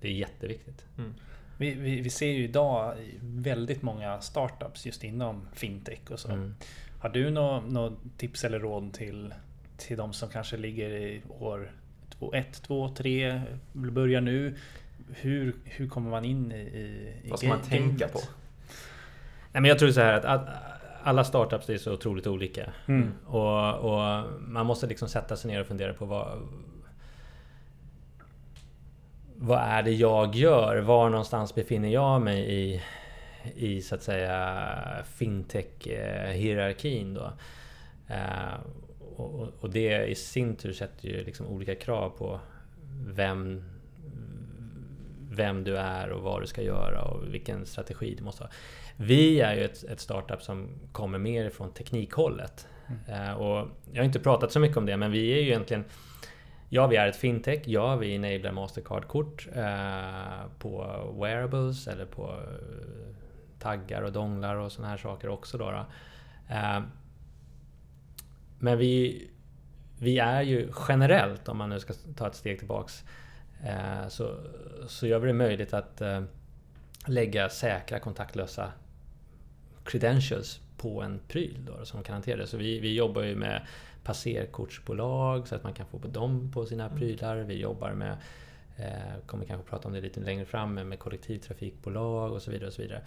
det 0.00 0.08
är 0.08 0.12
jätteviktigt. 0.12 0.84
Mm. 0.98 1.14
Vi, 1.58 1.74
vi, 1.74 2.00
vi, 2.00 2.10
ser 2.10 2.30
ju 2.30 2.44
idag 2.44 2.94
väldigt 3.20 3.82
många 3.82 4.20
startups 4.20 4.86
just 4.86 5.04
inom 5.04 5.48
fintech 5.52 6.10
och 6.10 6.20
så. 6.20 6.28
Mm. 6.28 6.54
Har 6.98 7.08
du 7.08 7.30
något 7.30 7.72
nå 7.72 7.92
tips 8.16 8.44
eller 8.44 8.58
råd 8.58 8.92
till, 8.92 9.34
till 9.76 9.96
de 9.96 10.12
som 10.12 10.28
kanske 10.28 10.56
ligger 10.56 10.90
i 10.90 11.22
år 11.38 11.72
två, 12.18 12.34
ett, 12.34 12.62
två, 12.62 12.88
tre, 12.88 13.42
börjar 13.72 14.20
nu. 14.20 14.54
Hur, 15.14 15.54
hur 15.64 15.88
kommer 15.88 16.10
man 16.10 16.24
in 16.24 16.52
i, 16.52 16.56
i 16.56 17.30
Vad 17.30 17.38
ska 17.38 17.48
man 17.48 17.62
tänka 17.62 18.08
på? 18.08 18.18
Nej, 19.52 19.62
men 19.62 19.64
jag 19.64 19.78
tror 19.78 19.90
så 19.90 20.00
här 20.00 20.12
att, 20.12 20.24
att 20.24 20.48
alla 21.02 21.24
startups 21.24 21.70
är 21.70 21.76
så 21.76 21.92
otroligt 21.92 22.26
olika. 22.26 22.72
Mm. 22.86 23.12
Och, 23.26 23.74
och, 23.74 24.24
man 24.40 24.66
måste 24.66 24.86
liksom 24.86 25.08
sätta 25.08 25.36
sig 25.36 25.50
ner 25.50 25.60
och 25.60 25.66
fundera 25.66 25.94
på 25.94 26.04
vad, 26.04 26.48
vad 29.36 29.58
är 29.58 29.82
det 29.82 29.92
jag 29.92 30.34
gör? 30.34 30.80
Var 30.80 31.10
någonstans 31.10 31.54
befinner 31.54 31.88
jag 31.88 32.22
mig 32.22 32.54
i, 32.54 32.82
i 33.54 33.82
så 33.82 33.94
att 33.94 34.02
säga 34.02 34.76
fintech-hierarkin 35.04 37.14
då? 37.14 37.32
Uh, 38.10 38.54
och, 39.16 39.48
och, 39.60 39.70
det 39.70 40.06
i 40.06 40.14
sin 40.14 40.56
tur 40.56 40.72
sätter 40.72 41.08
ju 41.08 41.24
liksom 41.24 41.46
olika 41.46 41.74
krav 41.74 42.10
på 42.10 42.40
vem, 43.06 43.64
vem 45.30 45.64
du 45.64 45.76
är 45.76 46.10
och 46.10 46.22
vad 46.22 46.42
du 46.42 46.46
ska 46.46 46.62
göra 46.62 47.02
och 47.02 47.34
vilken 47.34 47.66
strategi 47.66 48.14
du 48.14 48.24
måste 48.24 48.44
ha. 48.44 48.50
Vi 48.96 49.40
är 49.40 49.54
ju 49.54 49.64
ett, 49.64 49.84
ett 49.84 50.00
startup 50.00 50.42
som 50.42 50.68
kommer 50.92 51.18
mer 51.18 51.50
från 51.50 51.72
teknikhållet. 51.72 52.68
Mm. 52.88 53.28
Uh, 53.28 53.34
och 53.34 53.68
jag 53.92 54.00
har 54.00 54.04
inte 54.04 54.20
pratat 54.20 54.52
så 54.52 54.60
mycket 54.60 54.76
om 54.76 54.86
det, 54.86 54.96
men 54.96 55.10
vi 55.10 55.32
är 55.32 55.36
ju 55.36 55.48
egentligen 55.48 55.84
Ja, 56.72 56.86
vi 56.86 56.96
är 56.96 57.06
ett 57.06 57.16
fintech. 57.16 57.62
Ja, 57.64 57.96
vi 57.96 58.14
enablar 58.14 58.52
Mastercard-kort 58.52 59.48
uh, 59.56 60.46
på 60.58 61.00
wearables 61.20 61.88
eller 61.88 62.06
på 62.06 62.22
uh, 62.22 63.14
taggar 63.58 64.02
och 64.02 64.12
donglar 64.12 64.56
och 64.56 64.72
sådana 64.72 64.90
här 64.90 64.96
saker 64.96 65.28
också. 65.28 65.58
Då, 65.58 65.70
då. 65.70 65.86
Men 68.58 68.78
vi, 68.78 69.30
vi 69.98 70.18
är 70.18 70.42
ju 70.42 70.70
generellt, 70.88 71.48
om 71.48 71.58
man 71.58 71.68
nu 71.68 71.80
ska 71.80 71.94
ta 72.16 72.26
ett 72.26 72.34
steg 72.34 72.58
tillbaks, 72.58 73.04
eh, 73.04 73.08
så, 74.08 74.36
så 74.86 75.06
gör 75.06 75.18
vi 75.18 75.26
det 75.26 75.32
möjligt 75.32 75.74
att 75.74 76.00
eh, 76.00 76.22
lägga 77.06 77.48
säkra 77.48 77.98
kontaktlösa 77.98 78.72
credentials 79.84 80.60
på 80.76 81.02
en 81.02 81.20
pryl 81.28 81.64
då, 81.66 81.84
som 81.84 82.02
kan 82.02 82.12
hantera 82.12 82.36
det. 82.36 82.46
Så 82.46 82.56
vi, 82.56 82.80
vi 82.80 82.94
jobbar 82.94 83.22
ju 83.22 83.36
med 83.36 83.66
passerkortsbolag 84.04 85.48
så 85.48 85.54
att 85.54 85.64
man 85.64 85.72
kan 85.72 85.86
få 85.86 85.98
dem 85.98 86.50
på 86.54 86.66
sina 86.66 86.84
mm. 86.84 86.98
prylar. 86.98 87.36
Vi 87.36 87.60
jobbar 87.60 87.92
med, 87.92 88.16
eh, 88.76 89.24
kommer 89.26 89.44
kanske 89.44 89.70
prata 89.70 89.88
om 89.88 89.94
det 89.94 90.00
lite 90.00 90.20
längre 90.20 90.44
fram, 90.44 90.74
med 90.74 90.98
kollektivtrafikbolag 90.98 92.32
och 92.32 92.42
så 92.42 92.50
vidare. 92.50 92.66
Och 92.66 92.72
så 92.72 92.82
vidare. 92.82 93.02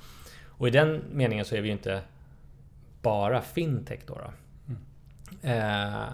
Och 0.47 0.67
i 0.67 0.71
den 0.71 1.03
meningen 1.11 1.45
så 1.45 1.55
är 1.55 1.61
vi 1.61 1.67
ju 1.67 1.73
inte 1.73 2.01
bara 3.01 3.41
fintech 3.41 3.99
då. 4.05 4.13
då. 4.13 4.33
Eh, 5.49 6.07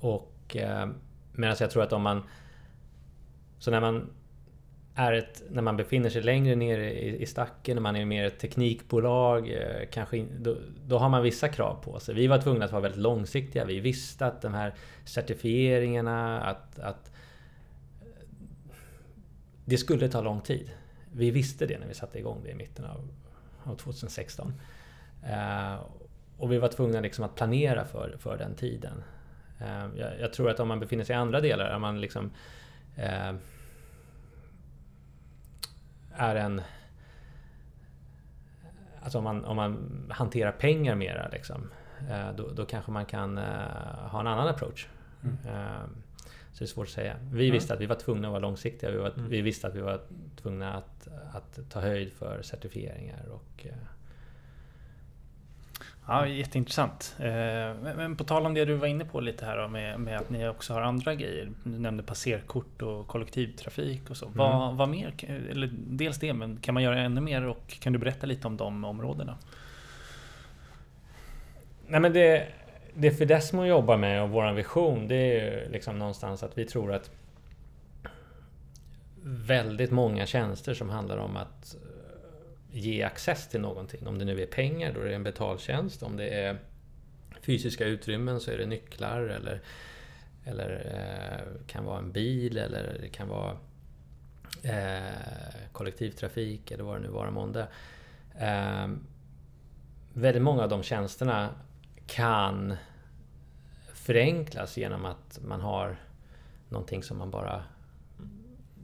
och 0.00 0.56
eh, 0.56 0.88
medan 1.32 1.56
jag 1.60 1.70
tror 1.70 1.82
att 1.82 1.92
om 1.92 2.02
man... 2.02 2.22
Så 3.62 3.70
när 3.70 3.80
man 3.80 4.10
är 4.94 5.12
ett, 5.12 5.42
när 5.50 5.62
man 5.62 5.76
befinner 5.76 6.10
sig 6.10 6.22
längre 6.22 6.54
ner 6.54 6.78
i, 6.78 7.22
i 7.22 7.26
stacken, 7.26 7.76
när 7.76 7.80
man 7.82 7.96
är 7.96 8.04
mer 8.04 8.24
ett 8.24 8.38
teknikbolag, 8.38 9.50
eh, 9.50 9.88
kanske 9.90 10.26
då, 10.38 10.56
då, 10.86 10.98
har 10.98 11.08
man 11.08 11.22
vissa 11.22 11.48
krav 11.48 11.82
på 11.84 12.00
sig. 12.00 12.14
Vi 12.14 12.26
var 12.26 12.38
tvungna 12.38 12.64
att 12.64 12.72
vara 12.72 12.82
väldigt 12.82 13.00
långsiktiga. 13.00 13.64
Vi 13.64 13.80
visste 13.80 14.26
att 14.26 14.42
de 14.42 14.54
här 14.54 14.74
certifieringarna, 15.04 16.40
att, 16.40 16.78
att 16.78 17.12
det 19.64 19.76
skulle 19.76 20.08
ta 20.08 20.20
lång 20.20 20.40
tid. 20.40 20.70
Vi 21.12 21.30
visste 21.30 21.66
det 21.66 21.78
när 21.78 21.86
vi 21.86 21.94
satte 21.94 22.18
igång 22.18 22.40
det 22.44 22.50
i 22.50 22.54
mitten 22.54 22.84
av, 22.84 23.08
av 23.64 23.76
2016. 23.76 24.54
Uh, 25.24 25.32
eh, 25.32 25.80
och 26.38 26.52
vi 26.52 26.58
var 26.58 26.68
tvungna 26.68 27.00
liksom 27.00 27.24
att 27.24 27.34
planera 27.34 27.84
för, 27.84 28.16
för 28.18 28.36
den 28.36 28.54
tiden. 28.54 29.02
Eh, 29.60 29.86
jag, 29.96 30.20
jag, 30.20 30.32
tror 30.32 30.50
att 30.50 30.60
om 30.60 30.68
man 30.68 30.80
befinner 30.80 31.04
sig 31.04 31.14
i 31.14 31.18
andra 31.18 31.40
delar, 31.40 31.74
om 31.74 31.80
man 31.80 32.00
liksom 32.00 32.30
eh, 32.96 33.32
är 36.16 36.36
en... 36.36 36.62
Alltså 39.02 39.18
om 39.18 39.24
man, 39.24 39.44
om 39.44 39.56
man 39.56 40.02
hanterar 40.10 40.52
pengar 40.52 40.94
mera, 40.94 41.28
liksom, 41.28 41.70
eh, 42.10 42.32
då, 42.36 42.48
då 42.48 42.64
kanske 42.64 42.90
man 42.90 43.06
kan 43.06 43.38
eh, 43.38 43.44
ha 44.10 44.20
en 44.20 44.26
annan 44.26 44.48
approach. 44.48 44.88
Mm. 45.22 45.36
Eh, 45.46 45.86
så 46.52 46.58
det 46.58 46.64
är 46.64 46.66
svårt 46.66 46.86
att 46.86 46.92
säga. 46.92 47.16
Vi 47.32 47.44
mm. 47.44 47.52
visste 47.52 47.74
att 47.74 47.80
vi 47.80 47.86
var 47.86 47.96
tvungna 47.96 48.28
att 48.28 48.32
vara 48.32 48.40
långsiktiga. 48.40 48.90
Vi, 48.90 48.98
var, 48.98 49.10
mm. 49.10 49.28
vi 49.28 49.40
visste 49.40 49.66
att 49.66 49.74
vi 49.74 49.80
var 49.80 50.00
tvungna 50.36 50.74
att, 50.74 51.08
att 51.32 51.70
ta 51.70 51.80
höjd 51.80 52.12
för 52.12 52.42
certifieringar 52.42 53.26
och 53.28 53.66
Ja, 56.06 56.26
jätteintressant. 56.26 57.16
Eh, 57.18 57.94
men 57.96 58.16
på 58.16 58.24
tal 58.24 58.46
om 58.46 58.54
det 58.54 58.64
du 58.64 58.74
var 58.74 58.86
inne 58.86 59.04
på 59.04 59.20
lite 59.20 59.44
här 59.44 59.68
med, 59.68 60.00
med 60.00 60.16
att 60.16 60.30
ni 60.30 60.48
också 60.48 60.72
har 60.72 60.80
andra 60.80 61.14
grejer. 61.14 61.50
Du 61.64 61.78
nämnde 61.78 62.02
passerkort 62.02 62.82
och 62.82 63.06
kollektivtrafik 63.06 64.10
och 64.10 64.16
så. 64.16 64.26
Mm. 64.26 64.38
Vad, 64.38 64.76
vad 64.76 64.88
mer? 64.88 65.14
Eller 65.50 65.70
dels 65.72 66.18
det, 66.18 66.32
men 66.32 66.56
kan 66.56 66.74
man 66.74 66.82
göra 66.82 67.00
ännu 67.00 67.20
mer 67.20 67.46
och 67.46 67.80
kan 67.80 67.92
du 67.92 67.98
berätta 67.98 68.26
lite 68.26 68.46
om 68.46 68.56
de 68.56 68.84
områdena? 68.84 69.38
Nej 71.86 72.00
men 72.00 72.12
det, 72.12 72.48
det 72.94 73.10
Fidesmo 73.10 73.64
jobbar 73.64 73.96
med 73.96 74.22
och 74.22 74.30
vår 74.30 74.52
vision 74.52 75.08
det 75.08 75.40
är 75.40 75.68
liksom 75.70 75.98
någonstans 75.98 76.42
att 76.42 76.58
vi 76.58 76.64
tror 76.64 76.92
att 76.92 77.10
väldigt 79.24 79.90
många 79.90 80.26
tjänster 80.26 80.74
som 80.74 80.90
handlar 80.90 81.16
om 81.16 81.36
att 81.36 81.76
ge 82.72 83.02
access 83.02 83.48
till 83.48 83.60
någonting. 83.60 84.06
Om 84.06 84.18
det 84.18 84.24
nu 84.24 84.42
är 84.42 84.46
pengar, 84.46 84.92
då 84.92 85.00
är 85.00 85.04
det 85.04 85.14
en 85.14 85.22
betaltjänst. 85.22 86.02
Om 86.02 86.16
det 86.16 86.28
är 86.28 86.58
fysiska 87.40 87.84
utrymmen 87.84 88.40
så 88.40 88.50
är 88.50 88.58
det 88.58 88.66
nycklar 88.66 89.20
eller, 89.20 89.60
eller 90.44 90.70
eh, 90.94 91.66
kan 91.66 91.84
vara 91.84 91.98
en 91.98 92.12
bil 92.12 92.58
eller 92.58 92.98
det 93.00 93.08
kan 93.08 93.28
vara 93.28 93.56
eh, 94.62 95.68
kollektivtrafik 95.72 96.70
eller 96.70 96.84
vad 96.84 96.96
det 96.96 97.00
nu 97.00 97.08
var 97.08 97.30
månde. 97.30 97.66
Eh, 98.38 98.88
väldigt 100.12 100.42
många 100.42 100.62
av 100.62 100.68
de 100.68 100.82
tjänsterna 100.82 101.50
kan 102.06 102.76
förenklas 103.94 104.76
genom 104.76 105.04
att 105.04 105.40
man 105.44 105.60
har 105.60 105.96
någonting 106.68 107.02
som 107.02 107.18
man 107.18 107.30
bara 107.30 107.64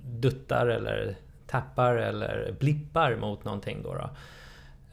duttar 0.04 0.66
eller 0.66 1.16
tappar 1.48 1.94
eller 1.96 2.54
blippar 2.58 3.16
mot 3.16 3.44
någonting. 3.44 3.82
Då, 3.82 3.94
då. 3.94 4.10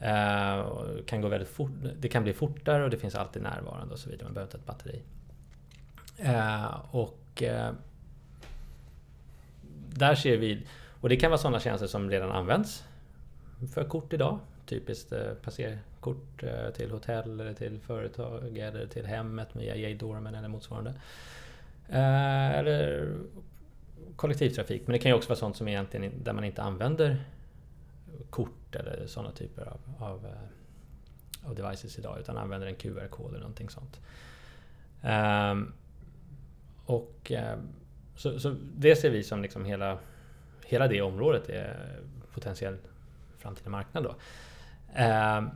Eh, 0.00 0.66
kan 1.06 1.20
gå 1.20 1.28
väldigt 1.28 1.48
fort, 1.48 1.70
det 1.98 2.08
kan 2.08 2.22
bli 2.22 2.32
fortare 2.32 2.84
och 2.84 2.90
det 2.90 2.96
finns 2.96 3.14
alltid 3.14 3.42
närvarande 3.42 3.94
och 3.94 4.00
så 4.00 4.10
vidare. 4.10 4.24
Man 4.24 4.34
behöver 4.34 4.48
inte 4.48 4.58
ett 4.58 4.66
batteri. 4.66 5.02
Eh, 6.18 6.84
och 6.90 7.42
eh, 7.42 7.72
där 9.88 10.14
ser 10.14 10.36
vi, 10.36 10.66
och 11.00 11.08
det 11.08 11.16
kan 11.16 11.30
vara 11.30 11.38
sådana 11.38 11.60
tjänster 11.60 11.86
som 11.86 12.10
redan 12.10 12.30
används 12.30 12.84
för 13.74 13.84
kort 13.84 14.12
idag. 14.12 14.38
Typiskt 14.66 15.12
passerkort 15.42 16.44
till 16.76 16.90
hotell 16.90 17.40
eller 17.40 17.54
till 17.54 17.80
företag 17.80 18.58
eller 18.58 18.86
till 18.86 19.06
hemmet 19.06 19.54
med 19.54 19.64
EA-dormen 19.64 20.34
eller 20.34 20.48
motsvarande. 20.48 20.94
Eller 21.88 23.12
kollektivtrafik. 24.16 24.86
Men 24.86 24.92
det 24.92 24.98
kan 24.98 25.10
ju 25.10 25.16
också 25.16 25.28
vara 25.28 25.38
sånt 25.38 25.56
som 25.56 25.68
egentligen 25.68 26.24
där 26.24 26.32
man 26.32 26.44
inte 26.44 26.62
använder 26.62 27.24
kort 28.30 28.74
eller 28.74 29.06
sådana 29.06 29.32
typer 29.32 29.66
av, 29.66 29.80
av, 29.98 30.26
eh, 30.26 31.48
av 31.48 31.54
devices 31.54 31.98
idag 31.98 32.20
utan 32.20 32.36
använder 32.38 32.66
en 32.66 32.74
QR-kod 32.74 33.28
eller 33.28 33.40
någonting 33.40 33.70
sånt. 33.70 34.00
Um, 35.02 35.72
och 36.86 37.32
um, 37.54 37.68
så, 38.16 38.40
så, 38.40 38.56
det 38.76 38.96
ser 38.96 39.10
vi 39.10 39.22
som 39.22 39.42
liksom 39.42 39.64
hela, 39.64 39.98
hela 40.64 40.88
det 40.88 41.02
området 41.02 41.48
är 41.48 42.00
potentiell 42.34 42.76
framtida 43.38 43.70
marknad 43.70 44.04
då. 44.04 44.10
Um, 45.02 45.50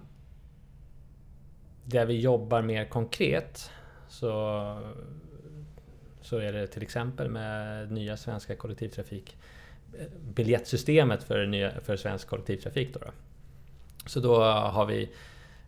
där 1.85 2.07
vi 2.07 2.20
jobbar 2.20 2.62
mer 2.62 2.85
konkret 2.85 3.70
så, 4.09 4.31
så 6.22 6.38
är 6.38 6.52
det 6.52 6.66
till 6.66 6.83
exempel 6.83 7.28
med 7.28 7.92
nya 7.92 8.16
svenska 8.16 8.56
kollektivtrafik 8.56 9.37
biljettsystemet 10.20 11.22
för, 11.22 11.46
nya, 11.46 11.80
för 11.80 11.96
svensk 11.96 12.28
kollektivtrafik. 12.28 12.94
Då, 12.94 13.00
då. 13.00 13.11
Så 14.06 14.20
då 14.20 14.42
har 14.44 14.87
vi 14.87 15.11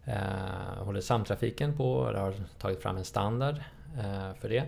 eh, 0.04 0.84
håller 0.84 1.00
Samtrafiken 1.00 1.76
på 1.76 1.94
och 1.94 2.18
har 2.18 2.34
tagit 2.58 2.82
fram 2.82 2.96
en 2.96 3.04
standard 3.04 3.56
eh, 3.98 4.34
för 4.40 4.48
det 4.48 4.64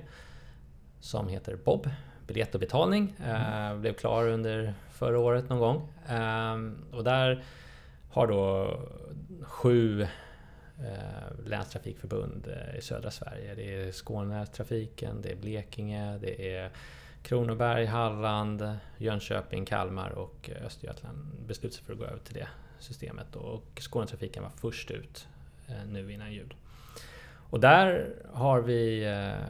som 1.01 1.29
heter 1.29 1.57
BOB, 1.64 1.88
biljett 2.27 2.55
och 2.55 2.61
betalning. 2.61 3.16
Eh, 3.25 3.66
mm. 3.66 3.81
blev 3.81 3.92
klar 3.92 4.29
under 4.29 4.75
förra 4.92 5.18
året 5.18 5.49
någon 5.49 5.59
gång. 5.59 5.88
Eh, 6.09 6.97
och 6.97 7.05
där 7.05 7.44
har 8.11 8.27
då 8.27 8.79
sju 9.42 10.03
eh, 10.03 10.09
Eh, 10.79 11.47
länstrafikförbund 11.47 12.49
eh, 12.49 12.79
i 12.79 12.81
södra 12.81 13.11
Sverige. 13.11 13.55
Det 13.55 13.75
är 13.75 13.93
Skånetrafiken, 13.93 15.23
det 15.23 15.33
är 15.33 15.37
Blekinge, 15.37 16.19
det 16.19 16.55
är 16.55 16.71
Kronoberg, 17.23 17.87
Halland, 17.87 18.77
Jönköping, 18.99 19.65
Kalmar 19.65 20.11
och 20.11 20.51
eh, 20.51 20.67
Östergötland 20.67 21.19
beslutade 21.47 21.75
sig 21.75 21.85
för 21.85 21.93
att 21.93 21.99
gå 21.99 22.05
över 22.05 22.19
till 22.19 22.35
det 22.35 22.49
systemet. 22.79 23.37
Och 23.37 23.65
Skånetrafiken 23.81 24.43
var 24.43 24.51
först 24.51 24.91
ut 24.91 25.29
eh, 25.69 25.87
nu 25.89 26.13
innan 26.13 26.33
jul. 26.33 26.55
Och 27.51 27.61
där 27.61 28.15
har 28.33 28.61
vi 28.61 29.05
eh, 29.05 29.45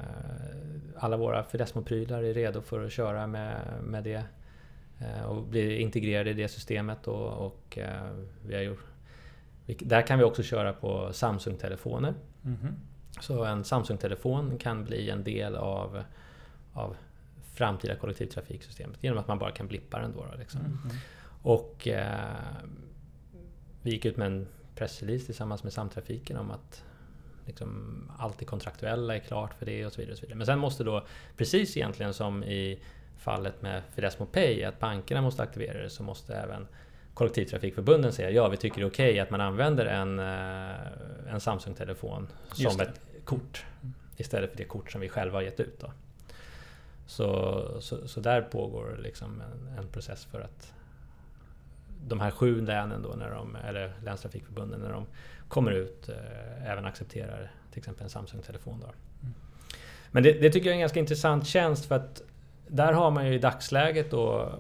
alla 0.97 1.17
våra 1.17 1.45
Fidesmo-prylar 1.45 2.23
är 2.23 2.35
redo 2.35 2.61
för 2.61 2.85
att 2.85 2.93
köra 2.93 3.27
med, 3.27 3.61
med 3.83 4.05
det 4.05 4.25
eh, 5.01 5.25
och 5.25 5.43
bli 5.43 5.81
integrerade 5.81 6.31
i 6.31 6.35
det 6.35 6.49
systemet. 6.49 7.09
Och, 7.09 7.47
och 7.47 7.79
vi 8.47 8.55
har 8.55 8.63
gjort, 8.63 8.87
där 9.67 10.03
kan 10.03 10.19
vi 10.19 10.25
också 10.25 10.43
köra 10.43 10.73
på 10.73 11.13
Samsung-telefoner. 11.13 12.15
Mm. 12.45 12.75
Så 13.21 13.45
en 13.45 13.65
Samsung-telefon 13.65 14.59
kan 14.59 14.85
bli 14.85 15.11
en 15.11 15.25
del 15.25 15.57
av, 15.57 16.03
av 16.73 16.97
framtida 17.55 17.95
kollektivtrafiksystemet 17.95 18.99
genom 19.01 19.19
att 19.19 19.29
man 19.29 19.39
bara 19.39 19.51
kan 19.51 19.67
blippa 19.67 19.99
den. 19.99 20.13
Då, 20.13 20.27
liksom. 20.39 20.61
Mm, 20.61 20.79
mm. 20.85 20.97
Och 21.43 21.89
eh, 21.89 22.29
vi 23.83 23.91
gick 23.91 24.05
ut 24.05 24.17
med 24.17 24.27
en 24.27 24.47
pressrelease 24.75 25.27
tillsammans 25.27 25.63
med 25.63 25.73
Samtrafiken 25.73 26.37
om 26.37 26.51
att 26.51 26.85
liksom, 27.47 27.95
allt 28.19 28.39
det 28.39 28.45
kontraktuella 28.45 29.17
är 29.17 29.21
klart 29.21 29.55
för 29.55 29.67
det 29.67 29.87
och 29.87 29.93
så 29.93 30.01
vidare. 30.01 30.13
Och 30.13 30.19
så 30.19 30.23
vidare. 30.23 30.39
Men 30.39 30.47
sen 30.47 30.59
måste 30.59 30.85
då, 30.85 31.07
precis 31.37 31.77
egentligen 31.77 32.15
som 32.15 32.45
i 32.45 32.83
fallet 33.19 33.63
med 33.63 33.83
Fidesmo 33.95 34.27
Pay, 34.27 34.65
att 34.65 34.81
bankerna 34.81 35.21
måste 35.21 35.43
aktivera 35.43 35.83
det, 35.83 35.91
så 35.91 36.03
måste 36.03 36.37
även 36.37 36.67
kollektivtrafikförbunden 37.15 38.13
säga 38.13 38.31
ja, 38.31 38.49
vi 38.49 38.57
tycker 38.57 38.77
det 38.77 38.83
är 38.83 38.91
okej 38.91 39.11
okay 39.11 39.21
att 39.21 39.31
man 39.31 39.41
använder 39.41 39.87
en, 39.87 40.19
eh, 40.19 41.33
en 41.35 41.41
Samsung-telefon 41.41 42.29
som 42.53 42.81
ett 42.81 43.01
kort 43.25 43.65
istället 44.17 44.51
för 44.51 44.57
det 44.57 44.65
kort 44.65 44.93
som 44.93 45.01
vi 45.01 45.09
själva 45.09 45.39
har 45.39 45.43
gett 45.43 45.61
ut. 45.61 45.81
Då. 45.81 45.93
Så, 47.07 47.81
så, 47.81 48.09
så, 48.09 48.21
där 48.21 48.43
pågår 48.43 48.99
liksom 49.03 49.41
en, 49.41 49.79
en, 49.79 49.89
process 49.89 50.25
för 50.25 50.41
att 50.41 50.73
de 52.07 52.21
här 52.21 52.31
sju 52.31 52.61
länen 52.61 53.03
då, 53.03 53.09
när 53.09 53.31
de, 53.31 53.57
eller 53.57 53.93
länstrafikförbunden, 54.05 54.81
när 54.81 54.93
de 54.93 55.07
kommer 55.49 55.71
ut 55.71 56.09
eh, 56.09 56.71
även 56.71 56.85
accepterar 56.85 57.53
till 57.71 57.79
exempel 57.79 58.05
en 58.05 58.11
Samsung-telefon. 58.11 58.81
Då. 58.81 58.87
Mm. 58.87 59.35
Men 60.11 60.23
det, 60.23 60.33
det, 60.33 60.51
tycker 60.51 60.67
jag 60.67 60.73
är 60.73 60.75
en 60.75 60.81
ganska 60.81 61.01
intressant 61.01 61.47
tjänst 61.47 61.85
för 61.85 61.95
att 61.95 62.23
där 62.69 62.93
har 62.93 63.11
man 63.11 63.27
ju 63.27 63.35
i 63.35 63.39
dagsläget 63.39 64.11
då 64.11 64.53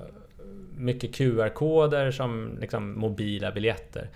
mycket 0.76 1.14
QR-koder 1.14 2.10
som 2.10 2.58
liksom 2.60 3.00
mobila 3.00 3.52
biljetter. 3.52 4.08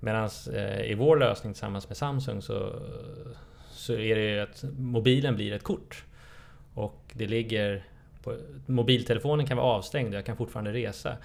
Medan 0.00 0.30
eh, 0.54 0.90
i 0.90 0.94
vår 0.94 1.16
lösning 1.16 1.52
tillsammans 1.52 1.88
med 1.88 1.96
Samsung 1.96 2.42
så, 2.42 2.72
så 3.70 3.92
är 3.92 4.16
det 4.16 4.34
ju 4.34 4.40
att 4.40 4.64
mobilen 4.78 5.36
blir 5.36 5.52
ett 5.52 5.62
kort. 5.62 6.04
Och 6.74 7.00
det 7.12 7.26
ligger... 7.26 7.84
På, 8.22 8.36
mobiltelefonen 8.66 9.46
kan 9.46 9.56
vara 9.56 9.66
avstängd 9.66 10.08
och 10.08 10.18
jag 10.18 10.26
kan 10.26 10.36
fortfarande 10.36 10.72
resa. 10.72 11.16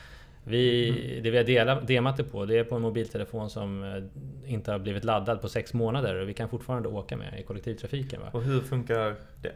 Vi, 0.44 0.90
mm. 0.90 1.24
Det 1.24 1.32
vi 1.32 1.38
har 1.38 1.44
delat, 1.44 1.88
demat 1.88 2.18
det 2.18 2.24
på, 2.24 2.46
det 2.46 2.58
är 2.58 2.64
på 2.64 2.76
en 2.76 2.82
mobiltelefon 2.82 3.50
som 3.50 3.84
eh, 3.84 4.54
inte 4.54 4.72
har 4.72 4.80
blivit 4.80 5.04
laddad 5.04 5.42
på 5.42 5.50
sex 5.50 5.74
månader 5.74 6.16
och 6.16 6.30
vi 6.30 6.34
kan 6.34 6.50
fortfarande 6.50 6.90
åka 6.90 7.18
med 7.18 7.40
i 7.40 7.44
kollektivtrafiken. 7.44 8.22
Va? 8.22 8.30
Och 8.34 8.44
hur 8.44 8.62
funkar 8.62 9.16
det? 9.42 9.54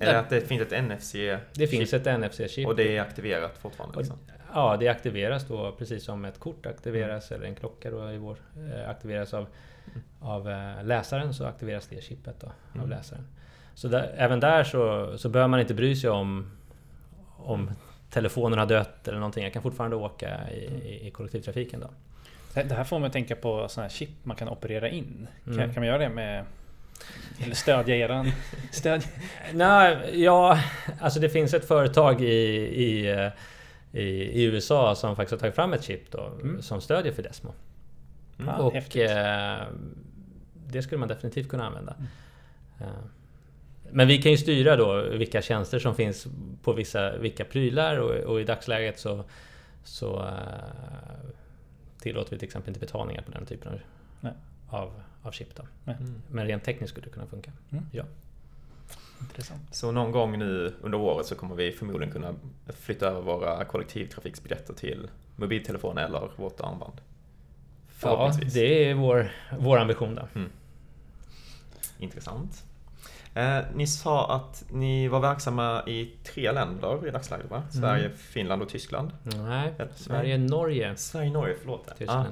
Är 0.00 0.12
det 0.12 0.18
att 0.18 0.30
det 0.30 0.40
finns 0.40 0.62
ett 0.62 0.84
NFC? 0.84 1.12
Det 1.52 1.66
finns 1.66 1.94
ett 1.94 2.06
NFC-chip. 2.06 2.66
Och 2.66 2.76
det 2.76 2.96
är 2.96 3.00
aktiverat 3.00 3.58
fortfarande? 3.58 3.98
Liksom? 3.98 4.18
Ja, 4.54 4.76
det 4.80 4.88
aktiveras 4.88 5.48
då 5.48 5.72
precis 5.78 6.04
som 6.04 6.24
ett 6.24 6.38
kort 6.38 6.66
aktiveras 6.66 7.30
mm. 7.30 7.40
eller 7.40 7.48
en 7.48 7.54
klocka 7.54 7.90
då 7.90 8.10
i 8.10 8.18
vår 8.18 8.36
eh, 8.56 8.90
aktiveras 8.90 9.34
av, 9.34 9.46
mm. 9.86 10.02
av 10.20 10.50
eh, 10.50 10.84
läsaren 10.84 11.34
så 11.34 11.44
aktiveras 11.44 11.86
det 11.86 12.04
chippet 12.04 12.40
då, 12.40 12.52
mm. 12.72 12.84
av 12.84 12.88
läsaren. 12.88 13.26
Så 13.74 13.88
där, 13.88 14.14
även 14.16 14.40
där 14.40 14.64
så, 14.64 15.12
så 15.18 15.28
behöver 15.28 15.48
man 15.48 15.60
inte 15.60 15.74
bry 15.74 15.96
sig 15.96 16.10
om, 16.10 16.50
om 17.36 17.70
telefonen 18.10 18.58
har 18.58 18.66
dött 18.66 19.08
eller 19.08 19.18
någonting. 19.18 19.44
Jag 19.44 19.52
kan 19.52 19.62
fortfarande 19.62 19.96
åka 19.96 20.50
i, 20.50 20.64
i, 20.64 21.06
i 21.06 21.10
kollektivtrafiken 21.10 21.80
då. 21.80 21.90
Det 22.62 22.74
här 22.74 22.84
får 22.84 22.98
mig 22.98 23.06
att 23.06 23.12
tänka 23.12 23.36
på 23.36 23.68
sådana 23.68 23.88
här 23.88 23.96
chip 23.96 24.10
man 24.22 24.36
kan 24.36 24.48
operera 24.48 24.88
in. 24.88 25.28
Mm. 25.46 25.58
Kan, 25.58 25.74
kan 25.74 25.80
man 25.80 25.88
göra 25.88 25.98
det 25.98 26.08
med 26.08 26.44
eller 27.44 27.54
stödja 27.54 27.96
eran... 27.96 28.32
Stöd... 28.70 29.02
Nej, 29.52 30.22
ja, 30.22 30.60
alltså 31.00 31.20
det 31.20 31.28
finns 31.28 31.54
ett 31.54 31.68
företag 31.68 32.20
i, 32.20 32.34
i, 32.84 33.08
i, 33.92 34.02
i 34.02 34.44
USA 34.44 34.94
som 34.94 35.16
faktiskt 35.16 35.30
har 35.30 35.38
tagit 35.38 35.54
fram 35.54 35.72
ett 35.72 35.84
chip 35.84 36.10
då, 36.10 36.32
mm. 36.42 36.62
som 36.62 36.80
stödjer 36.80 37.12
Fidesmo. 37.12 37.54
Mm. 38.38 38.54
och 38.54 38.96
eh, 38.96 39.62
det 40.66 40.82
skulle 40.82 40.98
man 40.98 41.08
definitivt 41.08 41.48
kunna 41.48 41.66
använda. 41.66 41.94
Mm. 41.98 42.08
Eh, 42.80 43.04
men 43.90 44.08
vi 44.08 44.22
kan 44.22 44.32
ju 44.32 44.38
styra 44.38 44.76
då 44.76 45.02
vilka 45.02 45.42
tjänster 45.42 45.78
som 45.78 45.94
finns 45.94 46.26
på 46.62 46.72
vissa, 46.72 47.16
vilka 47.16 47.44
prylar 47.44 47.96
och, 47.96 48.14
och 48.14 48.40
i 48.40 48.44
dagsläget 48.44 48.98
så, 48.98 49.24
så 49.84 50.22
uh, 50.22 50.32
tillåter 52.00 52.30
vi 52.30 52.38
till 52.38 52.46
exempel 52.46 52.70
inte 52.70 52.80
betalningar 52.80 53.22
på 53.22 53.30
den 53.30 53.46
typen 53.46 53.72
av, 53.72 53.78
av, 54.68 54.92
av 55.22 55.30
chip. 55.30 55.54
Då. 55.54 55.92
Mm. 55.92 56.22
Men 56.30 56.46
rent 56.46 56.64
tekniskt 56.64 56.90
skulle 56.92 57.06
det 57.06 57.12
kunna 57.12 57.26
funka. 57.26 57.52
Mm. 57.70 57.84
Ja. 57.92 58.04
Intressant. 59.20 59.74
Så 59.74 59.92
någon 59.92 60.12
gång 60.12 60.38
nu 60.38 60.74
under 60.80 60.98
året 60.98 61.26
så 61.26 61.34
kommer 61.34 61.54
vi 61.54 61.72
förmodligen 61.72 62.12
kunna 62.12 62.34
flytta 62.66 63.06
över 63.06 63.20
våra 63.20 63.64
kollektivtrafiksbiljetter 63.64 64.74
till 64.74 65.08
mobiltelefon 65.36 65.98
eller 65.98 66.30
vårt 66.36 66.60
armband? 66.60 67.00
Ja, 68.02 68.32
det 68.54 68.90
är 68.90 68.94
vår, 68.94 69.32
vår 69.58 69.78
ambition. 69.78 70.14
Då. 70.14 70.28
Mm. 70.34 70.50
Intressant. 71.98 72.65
Eh, 73.36 73.64
ni 73.74 73.86
sa 73.86 74.34
att 74.36 74.64
ni 74.70 75.08
var 75.08 75.20
verksamma 75.20 75.82
i 75.86 76.16
tre 76.24 76.52
länder 76.52 77.06
i 77.08 77.10
dagsläget 77.10 77.50
va? 77.50 77.62
Sverige, 77.70 78.10
Finland 78.10 78.62
och 78.62 78.68
Tyskland. 78.68 79.10
Nej, 79.22 79.74
Eller- 79.78 79.92
Sverige, 79.94 80.38
Norge, 80.38 80.96
Sverige, 80.96 81.30
Norge, 81.30 81.56
förlåt. 81.60 81.88
Tyskland. 81.98 82.28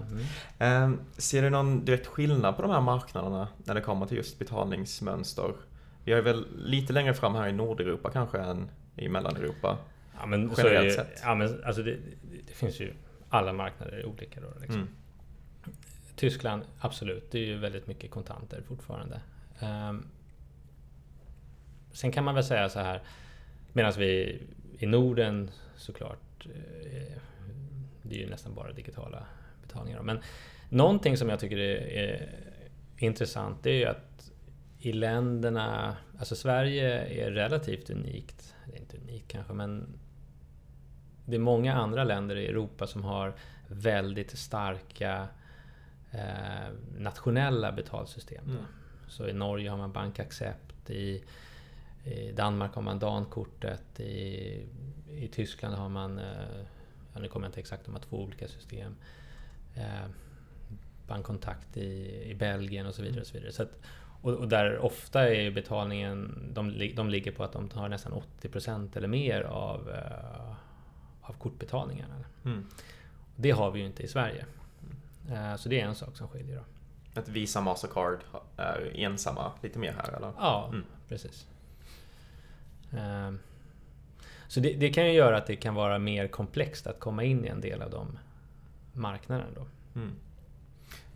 Ah. 0.61 0.65
Mm. 0.65 0.93
Eh, 0.95 0.99
ser 1.19 1.43
du 1.43 1.51
någon 1.51 1.85
direkt 1.85 2.07
skillnad 2.07 2.57
på 2.57 2.63
de 2.63 2.71
här 2.71 2.81
marknaderna 2.81 3.49
när 3.65 3.75
det 3.75 3.81
kommer 3.81 4.07
till 4.07 4.17
just 4.17 4.39
betalningsmönster? 4.39 5.53
Vi 6.05 6.13
är 6.13 6.23
väl 6.23 6.47
lite 6.57 6.93
längre 6.93 7.15
fram 7.15 7.35
här 7.35 7.49
i 7.49 7.53
Nordeuropa 7.53 8.11
kanske 8.11 8.39
än 8.39 8.71
i 8.97 9.09
Mellaneuropa. 9.09 9.79
Ja 10.21 10.27
men, 10.27 10.53
Generellt 10.57 10.87
ju- 10.87 10.91
sett. 10.91 11.21
ja, 11.23 11.35
men 11.35 11.65
alltså 11.65 11.83
det, 11.83 11.97
det 12.47 12.53
finns 12.55 12.81
ju 12.81 12.93
alla 13.29 13.53
marknader 13.53 13.93
är 13.93 14.07
olika 14.07 14.41
då. 14.41 14.49
Liksom. 14.61 14.77
Mm. 14.77 14.89
Tyskland, 16.17 16.63
absolut, 16.81 17.31
det 17.31 17.39
är 17.39 17.45
ju 17.47 17.59
väldigt 17.59 17.87
mycket 17.87 18.11
kontanter 18.11 18.63
fortfarande. 18.69 19.21
Ehm, 19.61 20.07
sen 21.95 22.13
kan 22.13 22.25
man 22.25 22.35
väl 22.35 22.45
säga 22.45 22.69
så 22.69 22.81
här, 22.81 23.03
medan 23.73 23.93
vi 23.99 24.43
i 24.79 24.87
Norden 24.87 25.51
såklart, 25.77 26.47
eh, 26.47 27.19
det 28.03 28.15
är 28.15 28.19
ju 28.19 28.31
nästan 28.31 28.55
bara 28.55 28.73
digitala 28.73 29.27
betalningar. 29.63 30.03
Men 30.03 30.21
någonting 30.69 31.17
som 31.17 31.29
jag 31.29 31.41
tycker 31.41 31.59
är, 31.59 32.29
intressant, 32.99 33.63
det 33.63 33.71
är 33.71 33.75
ju 33.75 33.85
att 33.85 34.33
i 34.79 34.93
länderna, 34.93 35.97
alltså 36.19 36.37
Sverige 36.37 37.25
är 37.25 37.31
relativt 37.31 37.91
unikt, 37.91 38.55
det 38.67 38.77
är 38.77 38.81
inte 38.81 38.97
unikt 38.97 39.29
kanske, 39.29 39.53
men 39.53 39.99
det 41.27 41.37
är 41.37 41.41
många 41.41 41.75
andra 41.75 42.05
länder 42.05 42.37
i 42.37 42.47
Europa 42.47 42.87
som 42.87 43.05
har 43.05 43.35
väldigt 43.69 44.39
starka 44.39 45.29
eh, 46.11 46.73
nationella 46.99 47.73
betalsystem. 47.73 48.45
Mm. 48.45 48.63
Så 49.09 49.29
i 49.29 49.33
Norge 49.33 49.71
har 49.71 49.77
man 49.77 49.93
BankAccept, 49.93 50.91
i, 50.91 51.25
i 52.05 52.33
Danmark 52.33 52.75
har 52.75 52.83
man 52.83 52.99
Dankortet, 52.99 54.01
i, 54.01 54.67
i 55.11 55.29
Tyskland 55.33 55.75
har 55.75 55.89
man, 55.89 56.19
eh, 56.19 56.25
ja, 57.15 57.21
nu 57.21 57.29
kommer 57.29 57.47
jag 57.47 57.49
inte 57.49 57.61
exakt, 57.61 57.85
de 57.85 57.95
har 57.95 58.01
två 58.01 58.17
olika 58.23 58.49
system. 58.49 58.97
Eh, 59.75 60.07
Bankkontakt 61.07 61.77
i, 61.77 62.23
i 62.31 62.35
Belgien 62.35 62.87
och 62.87 62.95
så 62.95 63.03
vidare. 63.03 63.21
Och, 63.21 63.27
så 63.27 63.35
vidare. 63.35 63.53
Så 63.53 63.63
att, 63.63 63.71
och, 64.23 64.33
och 64.33 64.49
där 64.49 64.79
ofta 64.79 65.35
är 65.35 65.51
betalningen, 65.51 66.49
de, 66.55 66.93
de 66.97 67.09
ligger 67.11 67.33
på 67.33 67.45
att 67.45 67.53
de 67.53 67.69
tar 67.69 67.89
nästan 67.89 68.23
80% 68.43 68.97
eller 68.97 69.09
mer 69.09 69.41
av, 69.43 69.91
eh, 69.91 70.51
av 71.23 71.33
kortbetalningarna. 71.33 72.15
Mm. 72.45 72.67
Det 73.37 73.51
har 73.51 73.71
vi 73.71 73.81
ju 73.81 73.87
inte 73.87 74.03
i 74.03 74.09
Sverige. 74.09 74.47
Eh, 75.31 75.57
Så 75.57 75.69
det 75.69 75.81
är 75.81 75.85
en 75.87 75.95
sak 75.95 76.17
som 76.17 76.29
skiljer. 76.29 76.57
Då. 76.57 77.21
Att 77.21 77.29
Visa 77.29 77.61
Mastercard 77.61 78.19
är 78.57 78.93
ensamma 78.95 79.53
lite 79.63 79.79
mer 79.79 79.93
här 79.93 80.17
eller? 80.17 80.33
Ja, 80.39 80.69
Mm. 80.69 80.85
precis. 81.09 81.47
Ehm, 82.99 83.39
Så 84.49 84.61
det, 84.61 84.73
det 84.73 84.91
kan 84.91 85.07
ju 85.07 85.13
göra 85.13 85.37
att 85.37 85.47
det 85.47 85.57
kan 85.57 85.75
vara 85.75 85.99
mer 85.99 86.29
komplext 86.29 86.87
att 86.87 87.01
komma 87.01 87.23
in 87.23 87.45
i 87.45 87.49
en 87.49 87.61
del 87.61 87.83
av 87.83 87.91
de 87.91 88.19
marknaderna 88.93 89.51
då. 89.55 89.67
Mm. 90.01 90.13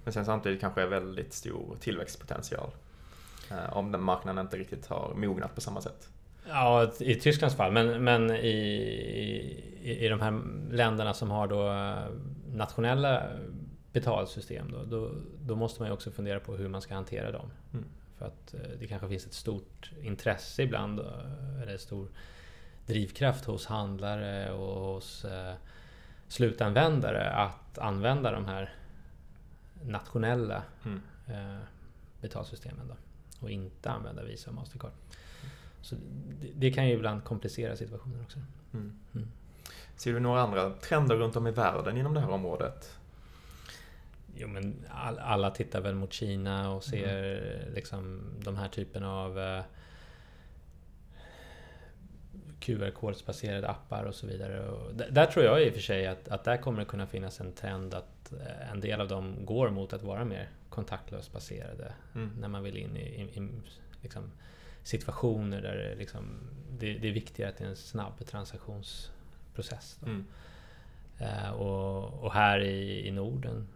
Men 0.05 0.13
sen 0.13 0.25
samtidigt 0.25 0.61
kanske 0.61 0.83
är 0.83 0.87
väldigt 0.87 1.33
stor 1.33 1.77
tillväxtpotential. 1.81 2.71
Eh, 3.51 3.77
om 3.77 3.93
den 3.93 4.03
marknaden 4.03 4.45
inte 4.45 4.57
riktigt 4.57 4.87
har 4.87 5.15
mognat 5.15 5.55
på 5.55 5.61
samma 5.61 5.81
sätt. 5.81 6.09
Ja, 6.49 6.93
i 7.01 7.15
Tysklands 7.15 7.57
fall, 7.57 7.73
men, 7.73 8.05
men 8.05 8.31
i, 8.31 8.49
i, 9.83 10.05
i 10.05 10.09
de 10.09 10.21
här 10.21 10.41
länderna 10.71 11.15
som 11.15 11.31
har 11.31 11.47
då 11.49 11.73
eh, 11.73 12.15
nationella 12.57 13.23
betalsystem 13.93 14.71
då, 14.71 14.85
då, 14.85 15.11
då 15.41 15.57
måste 15.57 15.83
man 15.83 15.89
ju 15.89 15.95
också 15.95 16.11
fundera 16.11 16.41
på 16.41 16.57
hur 16.57 16.69
man 16.69 16.83
ska 16.83 16.95
hantera 16.95 17.33
dem. 17.33 17.51
Mm. 17.73 17.85
För 18.19 18.27
att 18.27 18.55
eh, 18.55 18.61
det 18.81 18.87
kanske 18.87 19.09
finns 19.09 19.27
ett 19.27 19.35
stort 19.35 19.91
intresse 20.03 20.63
ibland, 20.63 21.01
eh, 21.01 21.63
eller 21.63 21.77
stor 21.77 22.09
drivkraft 22.87 23.45
hos 23.45 23.67
handlare 23.67 24.53
och 24.53 24.95
hos 24.95 25.25
eh, 25.25 25.55
slutanvändare 26.29 27.31
att 27.31 27.79
använda 27.79 28.31
de 28.33 28.45
här 28.47 28.75
nationella 29.83 30.63
Mm. 30.85 31.01
betalsystemen 32.21 32.89
då, 32.89 32.95
och 33.41 33.51
inte 33.51 33.91
använda 33.91 34.25
Visa 34.25 34.51
och 34.51 34.57
Mastercard. 34.57 34.91
Så 35.83 35.95
det, 36.41 36.49
det 36.55 36.71
kan 36.71 36.89
ju 36.89 36.95
ibland 36.95 37.25
komplicera 37.25 37.77
situationen 37.77 38.23
också. 38.25 38.39
Mm. 38.73 38.99
Mm. 39.15 39.29
Ser 39.97 40.13
du 40.13 40.21
några 40.21 40.43
andra 40.43 40.71
trender 40.71 41.17
runt 41.17 41.37
om 41.37 41.47
i 41.47 41.51
världen 41.51 41.97
inom 41.97 42.15
det 42.15 42.21
här 42.21 42.31
området? 42.31 42.99
Jo 44.41 44.49
men 44.49 44.87
all, 44.91 45.19
alla 45.19 45.51
tittar 45.51 45.81
väl 45.81 45.95
mot 45.95 46.13
Kina 46.13 46.71
och 46.71 46.85
ser 46.85 47.71
liksom 47.75 48.21
de 48.45 48.57
här 48.57 48.69
typen 48.69 49.05
av 49.05 49.39
eh, 49.39 49.63
QR-kodsbaserade 52.61 53.69
appar 53.69 54.05
och 54.05 54.15
så 54.15 54.27
vidare. 54.27 54.69
Och 54.69 54.95
där 54.95 55.27
tror 55.27 55.45
jag 55.45 55.63
i 55.63 55.71
och 55.71 55.75
för 55.75 55.81
sig 55.81 56.07
att, 56.07 56.29
att 56.29 56.45
där 56.45 56.57
kommer 56.57 56.79
det 56.79 56.85
kunna 56.85 57.07
finnas 57.07 57.41
en 57.41 57.53
trend 57.53 57.95
att 57.95 58.33
eh, 58.33 58.73
en 58.73 58.81
del 58.81 59.01
av 59.01 59.09
dem 59.09 59.35
går 59.45 59.71
mot 59.71 59.93
att 59.93 60.03
vara 60.03 60.25
mer 60.25 60.49
kontaktlöst 60.69 61.33
baserade. 61.33 61.93
Mm. 62.15 62.31
När 62.41 62.49
man 62.49 62.63
vill 62.63 62.77
in 62.77 62.97
i, 62.97 63.01
i, 63.01 63.23
i 63.23 63.49
liksom, 64.03 64.31
situationer 64.83 65.63
där 65.63 65.77
det, 65.77 65.95
liksom, 65.95 66.25
det, 66.79 66.99
det 66.99 67.09
är 67.09 67.13
viktigare 67.13 67.51
att 67.51 67.59
det 67.59 67.65
är 67.65 67.69
en 67.69 67.77
snabb 67.77 68.27
transaktionsprocess. 68.27 69.99
Mm. 70.03 70.27
Eh, 71.19 71.51
och, 71.51 72.25
och 72.25 72.33
här 72.33 72.61
i, 72.61 73.09
i 73.09 73.11
Norden, 73.11 73.69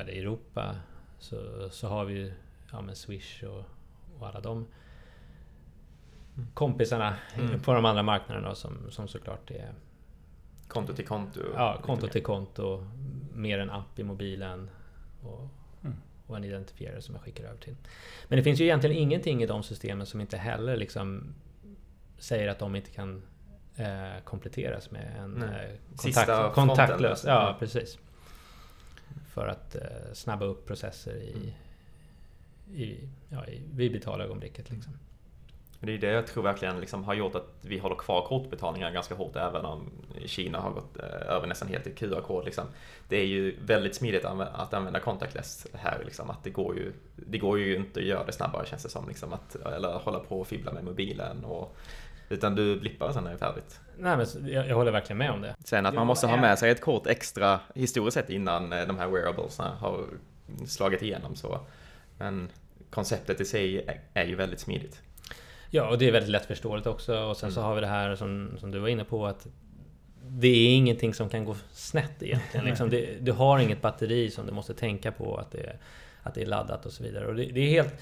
eller 0.00 0.12
i 0.12 0.18
Europa, 0.18 0.76
så, 1.18 1.68
så 1.70 1.88
har 1.88 2.04
vi 2.04 2.32
ja, 2.72 2.80
men 2.80 2.96
Swish 2.96 3.44
och, 3.44 3.64
och 4.18 4.26
alla 4.28 4.40
de 4.40 4.66
kompisarna 6.54 7.14
Mm. 7.38 7.60
på 7.60 7.74
de 7.74 7.84
andra 7.84 8.02
marknaderna 8.02 8.54
som, 8.54 8.90
som 8.90 9.08
såklart 9.08 9.50
är 9.50 9.72
Konto 10.68 10.94
till 10.94 11.06
konto? 11.06 11.40
ja, 11.54 11.78
konto 11.82 12.08
till 12.08 12.22
konto, 12.22 12.86
mer 13.34 13.58
en 13.58 13.70
app 13.70 13.98
i 13.98 14.02
mobilen 14.04 14.70
och, 15.22 15.48
Mm. 15.84 15.96
och 16.26 16.36
en 16.36 16.44
identifierare 16.44 17.02
som 17.02 17.14
jag 17.14 17.24
skickar 17.24 17.44
över 17.44 17.58
till. 17.58 17.76
Men 18.28 18.36
det 18.36 18.42
finns 18.42 18.60
ju 18.60 18.64
egentligen 18.64 18.96
ingenting 18.96 19.42
i 19.42 19.46
de 19.46 19.62
systemen 19.62 20.06
som 20.06 20.20
inte 20.20 20.36
heller 20.36 20.76
liksom 20.76 21.34
säger 22.18 22.48
att 22.48 22.58
de 22.58 22.76
inte 22.76 22.90
kan 22.90 23.22
eh, 23.76 24.22
kompletteras 24.24 24.90
med 24.90 25.16
en 25.18 25.42
eh, 25.42 25.70
kontakt, 25.96 26.54
kontaktlös. 26.54 27.24
Ja, 27.26 27.32
Ja. 27.32 27.56
precis. 27.58 27.98
För 29.34 29.48
att 29.48 29.74
eh, 29.74 30.12
snabba 30.12 30.44
upp 30.44 30.66
processer 30.66 31.16
i, 31.16 31.52
Mm. 32.68 32.80
i, 32.80 33.08
ja, 33.28 33.46
i, 33.46 33.62
vid 33.74 33.92
betalögonblicket. 33.92 34.70
Liksom. 34.70 34.92
Det 35.80 35.94
är 35.94 35.98
det 35.98 36.06
jag 36.10 36.26
tror 36.26 36.42
verkligen 36.42 36.80
liksom 36.80 37.04
har 37.04 37.14
gjort 37.14 37.34
att 37.34 37.52
vi 37.60 37.78
håller 37.78 37.96
kvar 37.96 38.26
kortbetalningar 38.26 38.90
ganska 38.90 39.14
hårt 39.14 39.36
även 39.36 39.64
om 39.64 39.90
Kina 40.24 40.60
har 40.60 40.70
gått 40.70 40.96
eh, 40.98 41.34
över 41.34 41.46
nästan 41.46 41.68
helt 41.68 41.84
till 41.84 41.94
QR-kod. 41.94 42.44
Liksom. 42.44 42.64
Det 43.08 43.16
är 43.16 43.24
ju 43.26 43.56
väldigt 43.60 43.94
smidigt 43.94 44.24
att 44.24 44.30
använda, 44.30 44.52
att 44.52 44.74
använda 44.74 45.00
contactless 45.00 45.66
här. 45.72 46.02
Liksom. 46.04 46.30
Att 46.30 46.44
det, 46.44 46.50
går 46.50 46.76
ju, 46.76 46.92
det 47.16 47.38
går 47.38 47.58
ju 47.58 47.76
inte 47.76 48.00
att 48.00 48.06
göra 48.06 48.24
det 48.24 48.32
snabbare 48.32 48.66
känns 48.66 48.82
det 48.82 48.88
som. 48.88 49.08
Liksom. 49.08 49.32
Att, 49.32 49.54
eller 49.54 49.92
hålla 49.98 50.18
på 50.18 50.40
och 50.40 50.46
fibbla 50.46 50.72
med 50.72 50.84
mobilen. 50.84 51.44
Och, 51.44 51.76
utan 52.28 52.54
du 52.54 52.80
blippar 52.80 53.12
sen 53.12 53.24
när 53.24 53.30
det 53.30 53.36
är 53.36 53.38
färdigt. 53.38 53.80
Nej, 53.98 54.16
men 54.16 54.52
jag, 54.52 54.68
jag 54.68 54.76
håller 54.76 54.92
verkligen 54.92 55.18
med 55.18 55.30
om 55.30 55.42
det. 55.42 55.54
Sen 55.64 55.86
att 55.86 55.94
man 55.94 56.06
måste 56.06 56.26
ha 56.26 56.36
med 56.36 56.58
sig 56.58 56.70
ett 56.70 56.80
kort 56.80 57.06
extra 57.06 57.60
historiskt 57.74 58.14
sett 58.14 58.30
innan 58.30 58.72
eh, 58.72 58.86
de 58.86 58.98
här 58.98 59.08
wearablesna 59.08 59.76
har 59.80 60.04
slagit 60.66 61.02
igenom. 61.02 61.36
Så. 61.36 61.60
Men 62.18 62.48
konceptet 62.90 63.40
i 63.40 63.44
sig 63.44 63.86
är, 64.14 64.24
ju 64.24 64.34
väldigt 64.34 64.60
smidigt. 64.60 65.00
Ja, 65.70 65.88
och 65.88 65.98
det 65.98 66.08
är 66.08 66.12
väldigt 66.12 66.30
lättförståeligt 66.30 66.86
också. 66.86 67.18
Och 67.18 67.36
sen 67.36 67.52
så 67.52 67.60
har 67.60 67.74
vi 67.74 67.80
det 67.80 67.86
här 67.86 68.16
som, 68.16 68.56
som 68.60 68.70
du 68.70 68.78
var 68.78 68.88
inne 68.88 69.04
på 69.04 69.26
att 69.26 69.46
det 70.28 70.48
är 70.48 70.76
ingenting 70.76 71.14
som 71.14 71.28
kan 71.28 71.44
gå 71.44 71.56
snett 71.72 72.22
egentligen. 72.22 72.66
Liksom 72.66 72.90
det, 72.90 73.08
du 73.20 73.32
har 73.32 73.58
inget 73.58 73.82
batteri 73.82 74.30
som 74.30 74.46
du 74.46 74.52
måste 74.52 74.74
tänka 74.74 75.12
på 75.12 75.36
att 75.36 75.50
det, 75.50 75.78
att 76.22 76.34
det 76.34 76.42
är 76.42 76.46
laddat 76.46 76.86
och 76.86 76.92
så 76.92 77.02
vidare. 77.02 77.26
Och 77.26 77.34
det, 77.34 77.44
det 77.44 77.60
är 77.60 77.70
helt... 77.70 77.94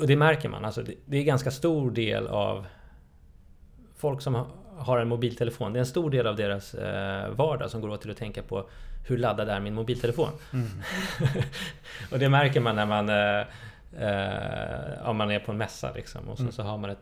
Och 0.00 0.06
det 0.06 0.16
märker 0.16 0.48
man. 0.48 0.64
Alltså 0.64 0.82
det, 1.06 1.16
är 1.18 1.22
ganska 1.22 1.50
stor 1.50 1.90
del 1.90 2.26
av 2.26 2.66
folk 3.96 4.22
som 4.22 4.34
ha- 4.34 4.46
har 4.78 4.98
en 4.98 5.08
mobiltelefon. 5.08 5.72
Det 5.72 5.78
är 5.78 5.80
en 5.80 5.86
stor 5.86 6.10
del 6.10 6.26
av 6.26 6.36
deras 6.36 6.74
eh, 6.74 7.30
vardag 7.30 7.70
som 7.70 7.80
går 7.80 7.88
åt 7.88 8.02
till 8.02 8.10
att 8.10 8.16
tänka 8.16 8.42
på 8.42 8.68
hur 9.08 9.18
laddad 9.18 9.48
är 9.48 9.60
min 9.60 9.74
mobiltelefon? 9.74 10.28
Mm. 10.52 10.66
och 12.12 12.18
det 12.18 12.28
märker 12.28 12.60
man 12.60 12.76
när 12.76 12.86
man, 12.86 13.08
eh, 13.08 13.40
eh, 14.08 15.08
om 15.08 15.16
man 15.16 15.30
är 15.30 15.38
på 15.38 15.52
en 15.52 15.58
mässa 15.58 15.92
liksom, 15.92 16.28
och 16.28 16.36
så, 16.36 16.42
Mm. 16.42 16.52
så 16.52 16.62
har 16.62 16.78
man 16.78 16.90
ett, 16.90 17.00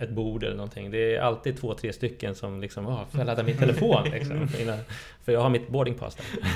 ett 0.00 0.10
bord 0.10 0.44
eller 0.44 0.56
någonting. 0.56 0.90
Det 0.90 1.16
är 1.16 1.20
alltid 1.20 1.60
två, 1.60 1.74
tre 1.74 1.92
stycken 1.92 2.34
som 2.34 2.60
liksom, 2.60 2.86
"Åh, 2.86 3.02
får 3.10 3.20
jag 3.20 3.26
ladda 3.26 3.42
min 3.42 3.56
telefon? 3.56 4.10
Liksom, 4.12 4.48
innan, 4.60 4.78
för 5.24 5.32
jag 5.32 5.40
har 5.40 5.50
mitt 5.50 5.68
boardingpass 5.68 6.14
där. 6.16 6.50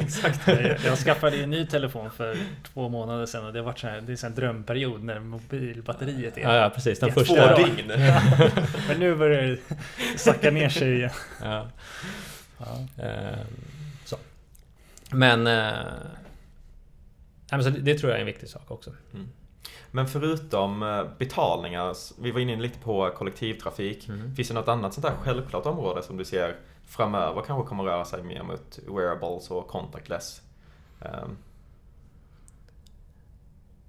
Exakt. 0.00 0.48
Jag, 0.84 0.98
skaffade 0.98 1.42
en 1.42 1.50
ny 1.50 1.66
telefon 1.66 2.10
för 2.10 2.36
två 2.72 2.88
månader 2.88 3.26
sedan 3.26 3.46
och 3.46 3.52
det 3.52 3.58
har 3.58 3.66
varit 3.66 3.78
så 3.78 3.86
här, 3.86 4.00
det 4.00 4.22
är 4.22 4.26
en 4.26 4.34
drömperiod 4.34 5.04
när 5.04 5.20
mobilbatteriet 5.20 6.38
är 6.38 6.42
Ja, 6.42 6.56
ja 6.56 6.70
precis. 6.70 6.98
Den 6.98 7.12
två 7.12 7.20
första... 7.20 7.36
dagar. 7.50 7.66
dygn! 7.66 7.92
Men 8.88 9.00
nu 9.00 9.14
börjar 9.16 9.42
det 9.42 9.58
sacka 10.18 10.50
ner 10.50 10.68
sig 10.68 10.94
igen. 10.94 11.10
Ja. 11.42 11.68
Ja. 12.58 13.04
Eh, 13.04 13.38
så. 14.04 14.16
Men... 15.10 15.46
Eh, 15.46 15.76
det 17.78 17.94
tror 17.94 18.10
jag 18.10 18.16
är 18.16 18.20
en 18.20 18.26
viktig 18.26 18.48
sak 18.48 18.70
också. 18.70 18.90
Mm. 19.14 19.28
Men 19.90 20.06
förutom 20.06 20.82
eh, 20.82 21.04
betalningar, 21.18 21.94
vi 22.22 22.30
var 22.30 22.40
inne 22.40 22.56
lite 22.56 22.78
på 22.78 23.10
kollektivtrafik. 23.10 24.08
Mm. 24.08 24.34
Finns 24.34 24.48
det 24.48 24.54
något 24.54 24.68
annat 24.68 24.94
sånt 24.94 25.06
där 25.06 25.14
självklart 25.22 25.66
område 25.66 26.02
som 26.02 26.16
du 26.16 26.24
ser 26.24 26.56
framöver 26.86 27.42
kanske 27.42 27.68
kommer 27.68 27.84
röra 27.84 28.04
sig 28.04 28.22
mer 28.22 28.42
mot 28.42 28.78
wearables 28.88 29.50
och 29.50 29.68
contactless? 29.68 30.42
Um, 31.00 31.36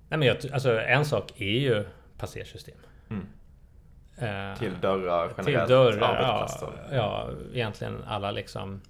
Nej, 0.10 0.20
men 0.20 0.28
jag, 0.28 0.38
alltså, 0.54 0.80
en 0.80 1.06
sak 1.06 1.32
är 1.42 1.60
ju 1.60 1.86
passersystem. 2.18 2.78
mm. 3.10 3.28
Eh, 4.18 4.58
Till 4.58 4.80
dörrar 4.82 5.34
generellt? 5.38 5.68
Till 5.68 5.76
dörrar, 5.76 6.22
ja, 6.22 6.74
ja. 6.92 7.30
Egentligen 7.54 8.04
alla 8.08 8.32
liksom... 8.32 8.82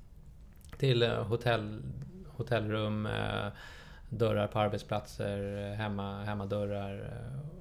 Till 0.78 1.04
eh, 1.04 1.24
hotell, 1.24 1.82
hotellrum, 2.28 3.06
eh, 3.06 3.48
dörrar 4.10 4.48
på 4.48 4.60
arbetsplatser, 4.60 5.70
eh, 5.72 5.78
hemma, 5.78 6.24
hemmadörrar. 6.24 7.00
eh, 7.00 7.60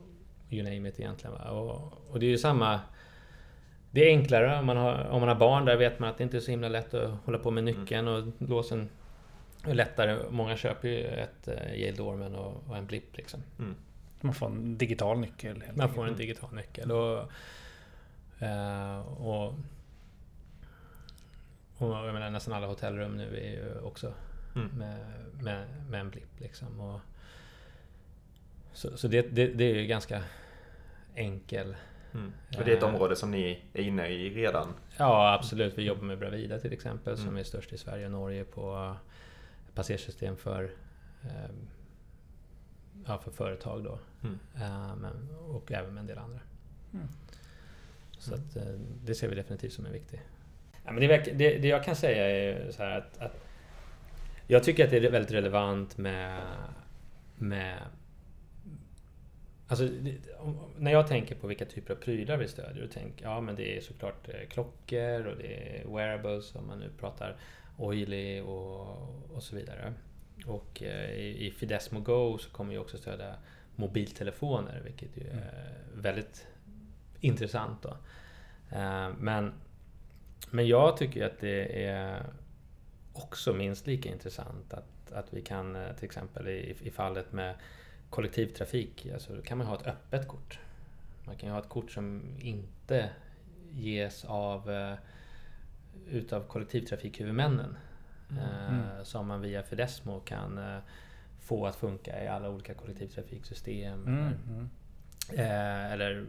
You 0.51 0.63
name 0.63 0.89
it 0.89 1.01
egentligen. 1.01 1.33
Va? 1.37 1.51
Och, 1.51 1.93
och 2.11 2.21
det 2.21 2.27
är 2.27 2.31
ju 2.31 2.39
samma... 2.39 2.81
Det 3.91 4.01
är 4.01 4.09
enklare 4.09 4.59
om 4.59 4.67
man, 4.67 4.77
har, 4.77 5.05
om 5.09 5.21
man 5.21 5.29
har 5.29 5.37
barn. 5.37 5.65
Där 5.65 5.77
vet 5.77 5.99
man 5.99 6.09
att 6.11 6.19
det 6.19 6.25
inte 6.25 6.37
är 6.37 6.41
så 6.41 6.51
himla 6.51 6.69
lätt 6.69 6.95
att 6.95 7.11
hålla 7.25 7.39
på 7.39 7.51
med 7.51 7.65
nyckeln 7.65 8.09
och 8.09 8.25
låsen. 8.39 8.89
är 9.67 9.75
lättare. 9.75 10.19
Många 10.31 10.57
köper 10.57 10.89
ju 10.89 11.07
ett 11.07 11.49
eh, 11.49 11.75
Yale 11.81 11.97
Doorman 11.97 12.35
och, 12.35 12.63
och 12.69 12.77
en 12.77 12.87
blipp 12.87 13.17
liksom. 13.17 13.43
Mm. 13.59 13.75
Man 14.21 14.35
får 14.35 14.47
en 14.47 14.79
digital 14.79 15.19
nyckel. 15.19 15.63
helt 15.63 15.77
Man 15.77 15.89
får 15.95 16.03
en 16.03 16.09
enkelt. 16.09 16.19
digital 16.19 16.55
nyckel. 16.55 16.93
Och, 16.93 17.19
eh, 18.43 19.01
och, 19.01 19.55
och 21.79 21.89
jag 22.07 22.15
menar, 22.15 22.31
nästan 22.31 22.55
alla 22.55 22.67
hotellrum 22.67 23.17
nu 23.17 23.37
är 23.37 23.51
ju 23.51 23.81
också 23.81 24.13
Mm. 24.61 24.79
med, 24.79 25.05
med, 25.43 25.67
med 25.91 26.01
en 26.01 26.11
blipp. 26.11 26.41
Liksom. 26.41 26.81
Och, 26.81 27.01
så 28.73 28.97
så 28.97 29.09
det, 29.09 29.23
det, 29.23 29.47
det 29.47 29.65
är 29.65 29.75
ju 29.75 29.87
ganska 29.87 30.23
enkel. 31.15 31.77
Mm. 32.15 32.33
Och 32.59 32.65
det 32.65 32.73
är 32.73 32.77
ett 32.77 32.83
Eh. 32.83 32.89
område 32.89 33.17
som 33.17 33.31
ni 33.31 33.63
är 33.73 33.83
inne 33.83 34.09
i 34.09 34.31
redan? 34.35 34.69
Ja 34.97 35.35
absolut. 35.35 35.79
Vi 35.79 35.83
jobbar 35.83 36.03
med 36.03 36.19
Bravida 36.19 36.59
till 36.59 36.73
exempel 36.73 37.17
som 37.17 37.27
Mm. 37.27 37.37
är 37.39 37.43
störst 37.45 37.73
i 37.73 37.79
Sverige 37.79 38.05
och 38.05 38.13
Norge 38.13 38.45
på 38.45 38.97
passersystem 39.75 40.37
för, 40.37 40.65
eh, 41.23 41.51
ja, 43.07 43.19
för 43.19 43.31
företag 43.31 43.85
då. 43.85 43.99
Mm. 44.23 44.39
Eh, 44.57 44.97
men, 44.97 45.29
och 45.49 45.73
även 45.73 45.95
med 45.95 46.01
en 46.01 46.07
del 46.07 46.19
andra. 46.19 46.41
Mm. 46.95 47.07
Så 48.19 48.35
att, 48.35 48.57
eh, 48.57 48.63
det 49.05 49.15
ser 49.15 49.29
vi 49.29 49.35
definitivt 49.35 49.73
som 49.73 49.87
en 49.87 49.93
viktig. 49.93 50.21
Ja, 50.85 50.93
men 50.93 51.01
det, 51.09 51.17
det, 51.35 51.59
det 51.59 51.69
jag 51.69 51.85
kan 51.85 51.97
säga 51.97 52.31
är 52.31 52.71
så 52.71 52.83
här 52.83 52.99
att, 52.99 53.19
att 53.19 53.48
jag 54.51 54.65
tycker 54.65 54.85
att 54.85 54.91
det 54.91 54.97
är 54.97 55.11
väldigt 55.11 55.33
relevant 55.33 55.99
med, 55.99 56.43
med 57.37 57.79
Alltså, 59.71 59.89
när 60.79 60.93
jag 60.93 61.07
tänker 61.07 61.35
på 61.35 61.47
vilka 61.47 61.65
typer 61.65 61.95
av 61.95 61.99
prylar 61.99 62.37
vi 62.37 62.49
stödjer, 62.49 62.83
då 62.83 62.93
tänker 62.93 63.25
ja 63.25 63.41
men 63.41 63.57
det 63.57 63.77
är 63.77 63.81
såklart 63.81 64.29
eh, 64.29 64.49
klockor 64.49 65.27
och 65.27 65.37
det 65.37 65.79
är 65.79 65.95
wearables 65.95 66.55
om 66.55 66.67
man 66.67 66.79
nu 66.79 66.91
pratar 67.01 67.37
oily 67.77 68.41
och, 68.41 68.89
och 69.35 69.43
så 69.43 69.57
vidare. 69.57 69.93
Och 70.47 70.83
eh, 70.83 71.11
i, 71.11 71.47
i 71.47 71.51
Fidesmo 71.51 72.01
Go 72.01 72.39
så 72.39 72.51
kommer 72.51 72.73
vi 72.73 72.79
också 72.79 72.99
stödja 72.99 73.35
mobiltelefoner, 73.77 74.81
vilket 74.85 75.17
ju 75.17 75.23
är 75.29 75.75
väldigt 75.95 76.47
intressant. 77.21 77.83
Då. 77.83 77.97
Eh, 78.77 79.09
Men, 79.19 79.53
men 80.51 80.67
jag 80.69 80.97
tycker 80.97 81.27
att 81.27 81.41
det 81.41 81.85
är 81.85 82.23
också 83.23 83.55
minst 83.55 83.87
lika 83.87 84.13
intressant 84.13 84.75
att, 84.75 85.13
att 85.13 85.33
vi 85.35 85.43
kan 85.43 85.77
eh, 85.77 85.93
till 85.93 86.05
exempel 86.05 86.49
i, 86.49 86.77
i 86.83 86.91
fallet 86.91 87.33
med 87.33 87.55
kollektivtrafik, 88.11 89.07
alltså 89.13 89.35
då 89.35 89.43
kan 89.43 89.59
man 89.59 89.67
ha 89.67 89.75
ett 89.77 89.87
öppet 89.87 90.29
kort. 90.29 90.59
Man 91.25 91.37
kan 91.37 91.51
ha 91.51 91.59
ett 91.59 91.69
kort 91.69 91.91
som 91.91 92.23
inte 92.39 93.11
ges 93.73 94.25
av 94.25 94.71
eh, 94.71 94.95
utav 96.11 96.43
kollektivtrafikhuvudmännen. 96.47 97.77
eh, 98.31 98.69
Mm. 98.69 99.05
Som 99.05 99.27
man 99.27 99.41
via 99.41 99.63
Fidesmo 99.63 100.21
kan 100.21 100.59
eh, 100.59 100.79
få 101.41 101.67
att 101.67 101.77
funka 101.77 102.25
i 102.25 102.29
alla 102.29 102.51
olika 102.51 102.75
kollektivtrafiksystem. 102.75 104.07
Mm, 104.07 104.35
mm. 104.49 104.71
Eh, 105.37 105.93
eller 105.93 106.27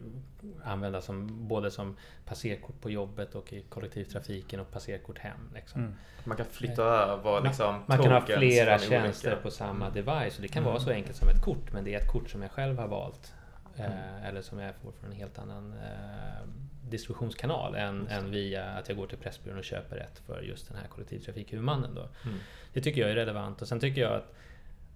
användas 0.64 1.06
som, 1.06 1.48
både 1.48 1.72
som 1.72 1.96
passerkort 2.26 2.82
på 2.82 2.90
jobbet 2.90 3.36
och 3.36 3.54
i 3.54 3.62
kollektivtrafiken 3.62 4.60
och 4.60 4.72
passerkort 4.72 5.20
hem. 5.20 5.50
Liksom. 5.56 5.82
Mm. 5.82 5.94
Man 6.24 6.38
kan 6.38 6.46
flytta 6.46 6.84
över 6.84 7.42
liksom 7.42 7.84
Man 7.86 7.98
kan 8.04 8.12
ha 8.12 8.22
flera 8.22 8.80
tjänster 8.80 9.30
olika- 9.32 9.42
på 9.44 9.52
samma 9.52 9.88
Mm. 9.88 9.94
device 10.06 10.36
och 10.36 10.42
det 10.42 10.48
kan 10.48 10.64
Mm. 10.64 10.74
vara 10.74 10.84
så 10.84 10.90
enkelt 10.92 11.16
som 11.16 11.30
ett 11.30 11.42
kort 11.42 11.74
men 11.74 11.84
det 11.84 11.94
är 11.94 12.00
ett 12.00 12.12
kort 12.12 12.30
som 12.30 12.42
jag 12.42 12.52
själv 12.52 12.78
har 12.80 12.88
valt. 12.88 13.34
Eh, 13.78 13.86
Mm. 13.86 14.24
Eller 14.24 14.42
som 14.42 14.60
jag 14.60 14.76
får 14.76 14.92
från 14.92 15.12
en 15.12 15.16
helt 15.18 15.40
annan 15.40 15.74
eh, 15.74 16.48
distributionskanal 16.90 17.76
än, 17.76 18.08
än 18.08 18.32
via 18.32 18.66
att 18.66 18.90
jag 18.90 18.98
går 18.98 19.08
till 19.08 19.18
Pressbyrån 19.18 19.58
och 19.58 19.64
köper 19.64 19.98
ett 19.98 20.20
för 20.20 20.42
just 20.42 20.68
den 20.68 20.78
här 20.78 20.88
kollektivtrafikhuvudmannen. 20.88 21.96
Då. 21.96 22.02
Mm. 22.26 22.40
Det 22.74 22.82
tycker 22.82 23.02
jag 23.02 23.10
är 23.12 23.16
relevant 23.16 23.62
och 23.62 23.68
sen 23.68 23.80
tycker 23.80 24.02
jag 24.02 24.14
att, 24.14 24.34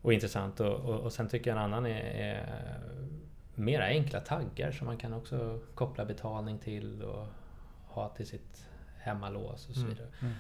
och 0.02 0.14
intressant 0.14 0.60
och, 0.60 0.74
och, 0.76 1.00
och 1.00 1.14
sen 1.14 1.28
tycker 1.30 1.50
jag 1.52 1.58
en 1.58 1.64
annan 1.64 1.86
är, 1.86 2.02
är 2.04 2.46
mera 3.56 3.86
enkla 3.86 4.20
taggar 4.20 4.72
som 4.72 4.88
man 4.88 4.98
kan 4.98 5.14
också 5.14 5.60
koppla 5.76 6.06
betalning 6.06 6.60
till 6.60 7.04
och 7.04 7.28
ha 7.88 8.10
till 8.10 8.28
sitt 8.28 8.68
hemmalås 9.00 9.70
och 9.70 9.76
så 9.76 9.82
Mm. 9.82 9.90
vidare. 9.94 10.08
Mm. 10.22 10.34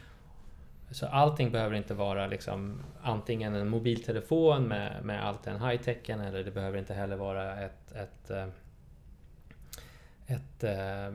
Så 0.91 1.07
allting 1.07 1.51
behöver 1.51 1.75
inte 1.75 1.93
vara 1.93 2.27
liksom 2.27 2.81
antingen 3.01 3.55
en 3.55 3.69
mobiltelefon 3.69 4.63
med, 4.67 5.03
med 5.05 5.25
allt 5.25 5.43
den 5.43 5.61
high-techen 5.61 6.19
eller 6.21 6.43
det 6.43 6.51
behöver 6.51 6.77
inte 6.77 6.93
heller 6.93 7.15
vara 7.15 7.59
ett, 7.61 7.91
ett, 7.91 8.29
eh, 8.29 8.47
ett, 10.27 10.63
eh, 10.63 11.13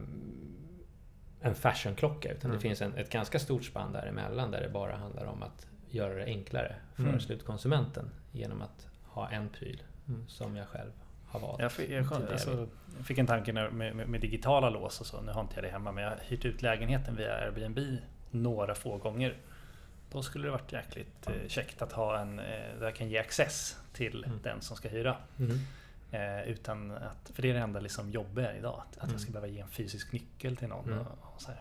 en 1.40 1.54
fashionklocka 1.54 2.32
utan 2.32 2.50
Mm. 2.50 2.56
det 2.56 2.62
finns 2.62 2.82
en, 2.82 2.94
ett 2.94 3.11
ganska 3.11 3.38
stort 3.38 3.64
spann 3.64 3.92
däremellan 3.92 4.50
där 4.50 4.61
det 4.61 4.68
bara 4.68 4.96
handlar 4.96 5.24
om 5.26 5.42
att 5.42 5.66
göra 5.90 6.14
det 6.14 6.24
enklare 6.24 6.76
för 6.94 7.02
Mm. 7.02 7.20
slutkonsumenten 7.20 8.11
genom 8.32 8.62
att 8.62 8.88
ha 9.04 9.28
en 9.30 9.48
pryl 9.48 9.82
Mm. 10.08 10.28
som 10.28 10.56
jag 10.56 10.68
själv 10.68 10.90
har 11.28 11.40
valt. 11.40 11.60
Jag 11.60 11.72
fick, 11.72 11.90
jag, 11.90 12.12
alltså, 12.12 12.68
jag 12.96 13.06
fick 13.06 13.18
en 13.18 13.26
tanke 13.26 13.52
med, 13.52 13.72
med, 13.72 13.96
med 14.08 14.20
digitala 14.20 14.70
lås 14.70 15.00
och 15.00 15.06
så. 15.06 15.20
Nu 15.20 15.32
har 15.32 15.40
inte 15.40 15.54
jag 15.56 15.64
det 15.64 15.68
hemma 15.70 15.92
men 15.92 16.04
jag 16.04 16.10
har 16.10 16.18
hyrt 16.22 16.44
ut 16.44 16.62
lägenheten 16.62 17.16
via 17.16 17.34
Airbnb 17.34 17.78
några 18.30 18.74
få 18.74 18.96
gånger. 18.96 19.36
Då 20.12 20.22
skulle 20.22 20.46
det 20.46 20.50
varit 20.50 20.72
jäkligt 20.72 21.26
eh, 21.26 21.48
käckt 21.48 21.82
att 21.82 21.92
ha 21.92 22.18
en 22.18 22.38
eh, 22.38 22.44
där 22.78 22.84
jag 22.84 22.94
kan 22.94 23.08
ge 23.08 23.18
access 23.18 23.76
till 23.92 24.24
Mm. 24.24 24.38
den 24.42 24.60
som 24.60 24.76
ska 24.76 24.88
hyra. 24.88 25.16
Mm. 25.38 25.58
Eh, 26.10 26.48
utan 26.50 26.90
att, 26.90 27.30
för 27.34 27.42
det 27.42 27.50
är 27.50 27.54
det 27.54 27.60
enda 27.60 27.80
liksom 27.80 28.10
jobbiga 28.10 28.56
idag. 28.56 28.82
Att, 28.88 28.96
att 28.96 29.02
Mm. 29.02 29.12
jag 29.12 29.20
ska 29.20 29.30
behöva 29.32 29.46
ge 29.52 29.60
en 29.60 29.68
fysisk 29.68 30.12
nyckel 30.12 30.56
till 30.56 30.68
någon. 30.68 30.84
Mm. 30.92 30.98
Och, 30.98 31.34
och 31.34 31.42
så 31.42 31.48
här. 31.48 31.60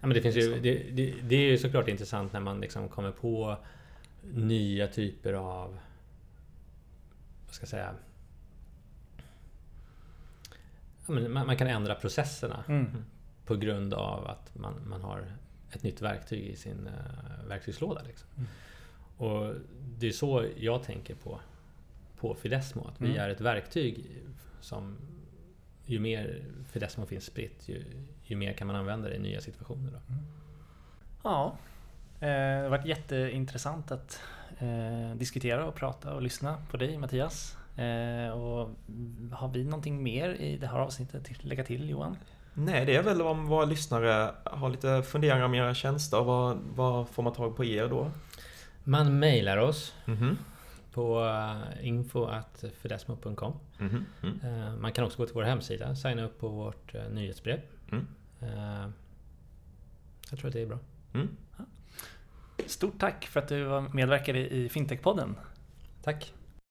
Ja, 0.00 0.06
men 0.06 0.10
det, 0.14 0.22
finns 0.22 0.36
ju, 0.36 0.60
det, 0.60 0.74
det, 0.90 1.14
det 1.22 1.36
är 1.36 1.50
ju 1.50 1.58
såklart 1.58 1.88
intressant 1.88 2.32
när 2.32 2.40
man 2.40 2.60
liksom 2.60 2.88
kommer 2.88 3.12
på 3.12 3.56
nya 4.22 4.86
typer 4.88 5.32
av... 5.32 5.78
Vad 7.46 7.54
ska 7.54 7.62
jag 7.62 7.68
säga? 7.68 7.94
Man, 11.06 11.56
kan 11.56 11.66
ändra 11.66 11.94
processerna 11.94 12.64
Mm. 12.68 13.04
på 13.46 13.56
grund 13.56 13.94
av 13.94 14.26
att 14.26 14.54
man, 14.54 14.74
man 14.88 15.02
har 15.02 15.32
ett 15.72 15.82
nytt 15.82 16.00
verktyg 16.02 16.44
i 16.46 16.56
sin 16.56 16.86
uh, 16.88 17.48
verktygslåda. 17.48 18.02
Liksom. 18.02 18.28
Mm. 18.36 18.48
Och 19.16 19.54
det 19.98 20.08
är 20.08 20.12
så 20.12 20.44
jag 20.56 20.82
tänker 20.82 21.14
på, 21.14 21.40
på 22.20 22.34
Fidesmo. 22.34 22.86
Att 22.88 23.00
vi 23.00 23.06
Mm. 23.08 23.20
är 23.20 23.28
ett 23.28 23.40
verktyg 23.40 24.06
som 24.60 24.96
ju 25.86 25.98
mer 25.98 26.44
Fidesmo 26.72 27.06
finns 27.06 27.24
spritt, 27.24 27.68
ju, 27.68 27.84
ju 28.24 28.36
mer 28.36 28.52
kan 28.52 28.66
man 28.66 28.76
använda 28.76 29.08
det 29.08 29.14
i 29.14 29.18
nya 29.18 29.40
situationer. 29.40 29.92
Då. 29.92 29.98
Ja, 31.22 31.56
eh, 32.20 32.28
det 32.28 32.62
har 32.62 32.68
varit 32.68 32.86
jätteintressant 32.86 33.90
att 33.90 34.20
eh, 34.58 35.14
diskutera 35.16 35.66
och 35.66 35.74
prata 35.74 36.14
och 36.14 36.22
lyssna 36.22 36.56
på 36.70 36.76
dig 36.76 36.98
Mattias. 36.98 37.56
Eh, 37.80 38.30
och 38.30 38.70
har 39.32 39.48
vi 39.48 39.64
någonting 39.64 40.02
mer 40.02 40.30
i 40.30 40.56
det 40.56 40.66
här 40.66 40.78
avsnittet 40.78 41.30
att 41.30 41.44
lägga 41.44 41.64
till 41.64 41.90
Johan? 41.90 42.16
Nej, 42.54 42.86
det 42.86 42.96
är 42.96 43.02
väl 43.02 43.22
om 43.22 43.46
våra 43.46 43.64
lyssnare 43.64 44.34
har 44.44 44.70
lite 44.70 45.02
funderingar 45.02 45.44
om 45.44 45.54
era 45.54 45.74
tjänster. 45.74 46.22
Vad, 46.24 46.58
vad 46.74 47.08
får 47.08 47.22
man 47.22 47.32
tag 47.32 47.56
på 47.56 47.64
er 47.64 47.88
då? 47.88 48.10
Man 48.84 49.18
mejlar 49.18 49.56
oss 49.56 49.94
Mhm. 50.04 50.38
på 50.92 51.24
eh, 51.24 51.86
info.fidesmo.com. 51.88 53.52
Mhm. 53.78 54.04
Mm. 54.22 54.40
Eh, 54.44 54.76
Man 54.76 54.92
kan 54.92 55.04
också 55.04 55.18
gå 55.18 55.26
till 55.26 55.34
vår 55.34 55.42
hemsida, 55.42 55.96
signa 55.96 56.24
upp 56.24 56.40
på 56.40 56.48
vårt 56.48 56.94
nyhetsbrev. 57.10 57.60
Mm. 57.92 58.06
Jag 60.30 60.38
tror 60.38 60.48
att 60.48 60.52
det 60.54 60.60
är 60.62 60.66
bra. 60.66 60.78
Mm. 61.14 61.28
Stort 62.66 62.98
tack 62.98 63.26
för 63.26 63.40
att 63.40 63.48
du 63.48 63.64
var 63.64 63.80
medverkade 63.80 64.38
i 64.38 64.68
Fintech-podden. 64.68 65.34
Tack! 66.02 66.32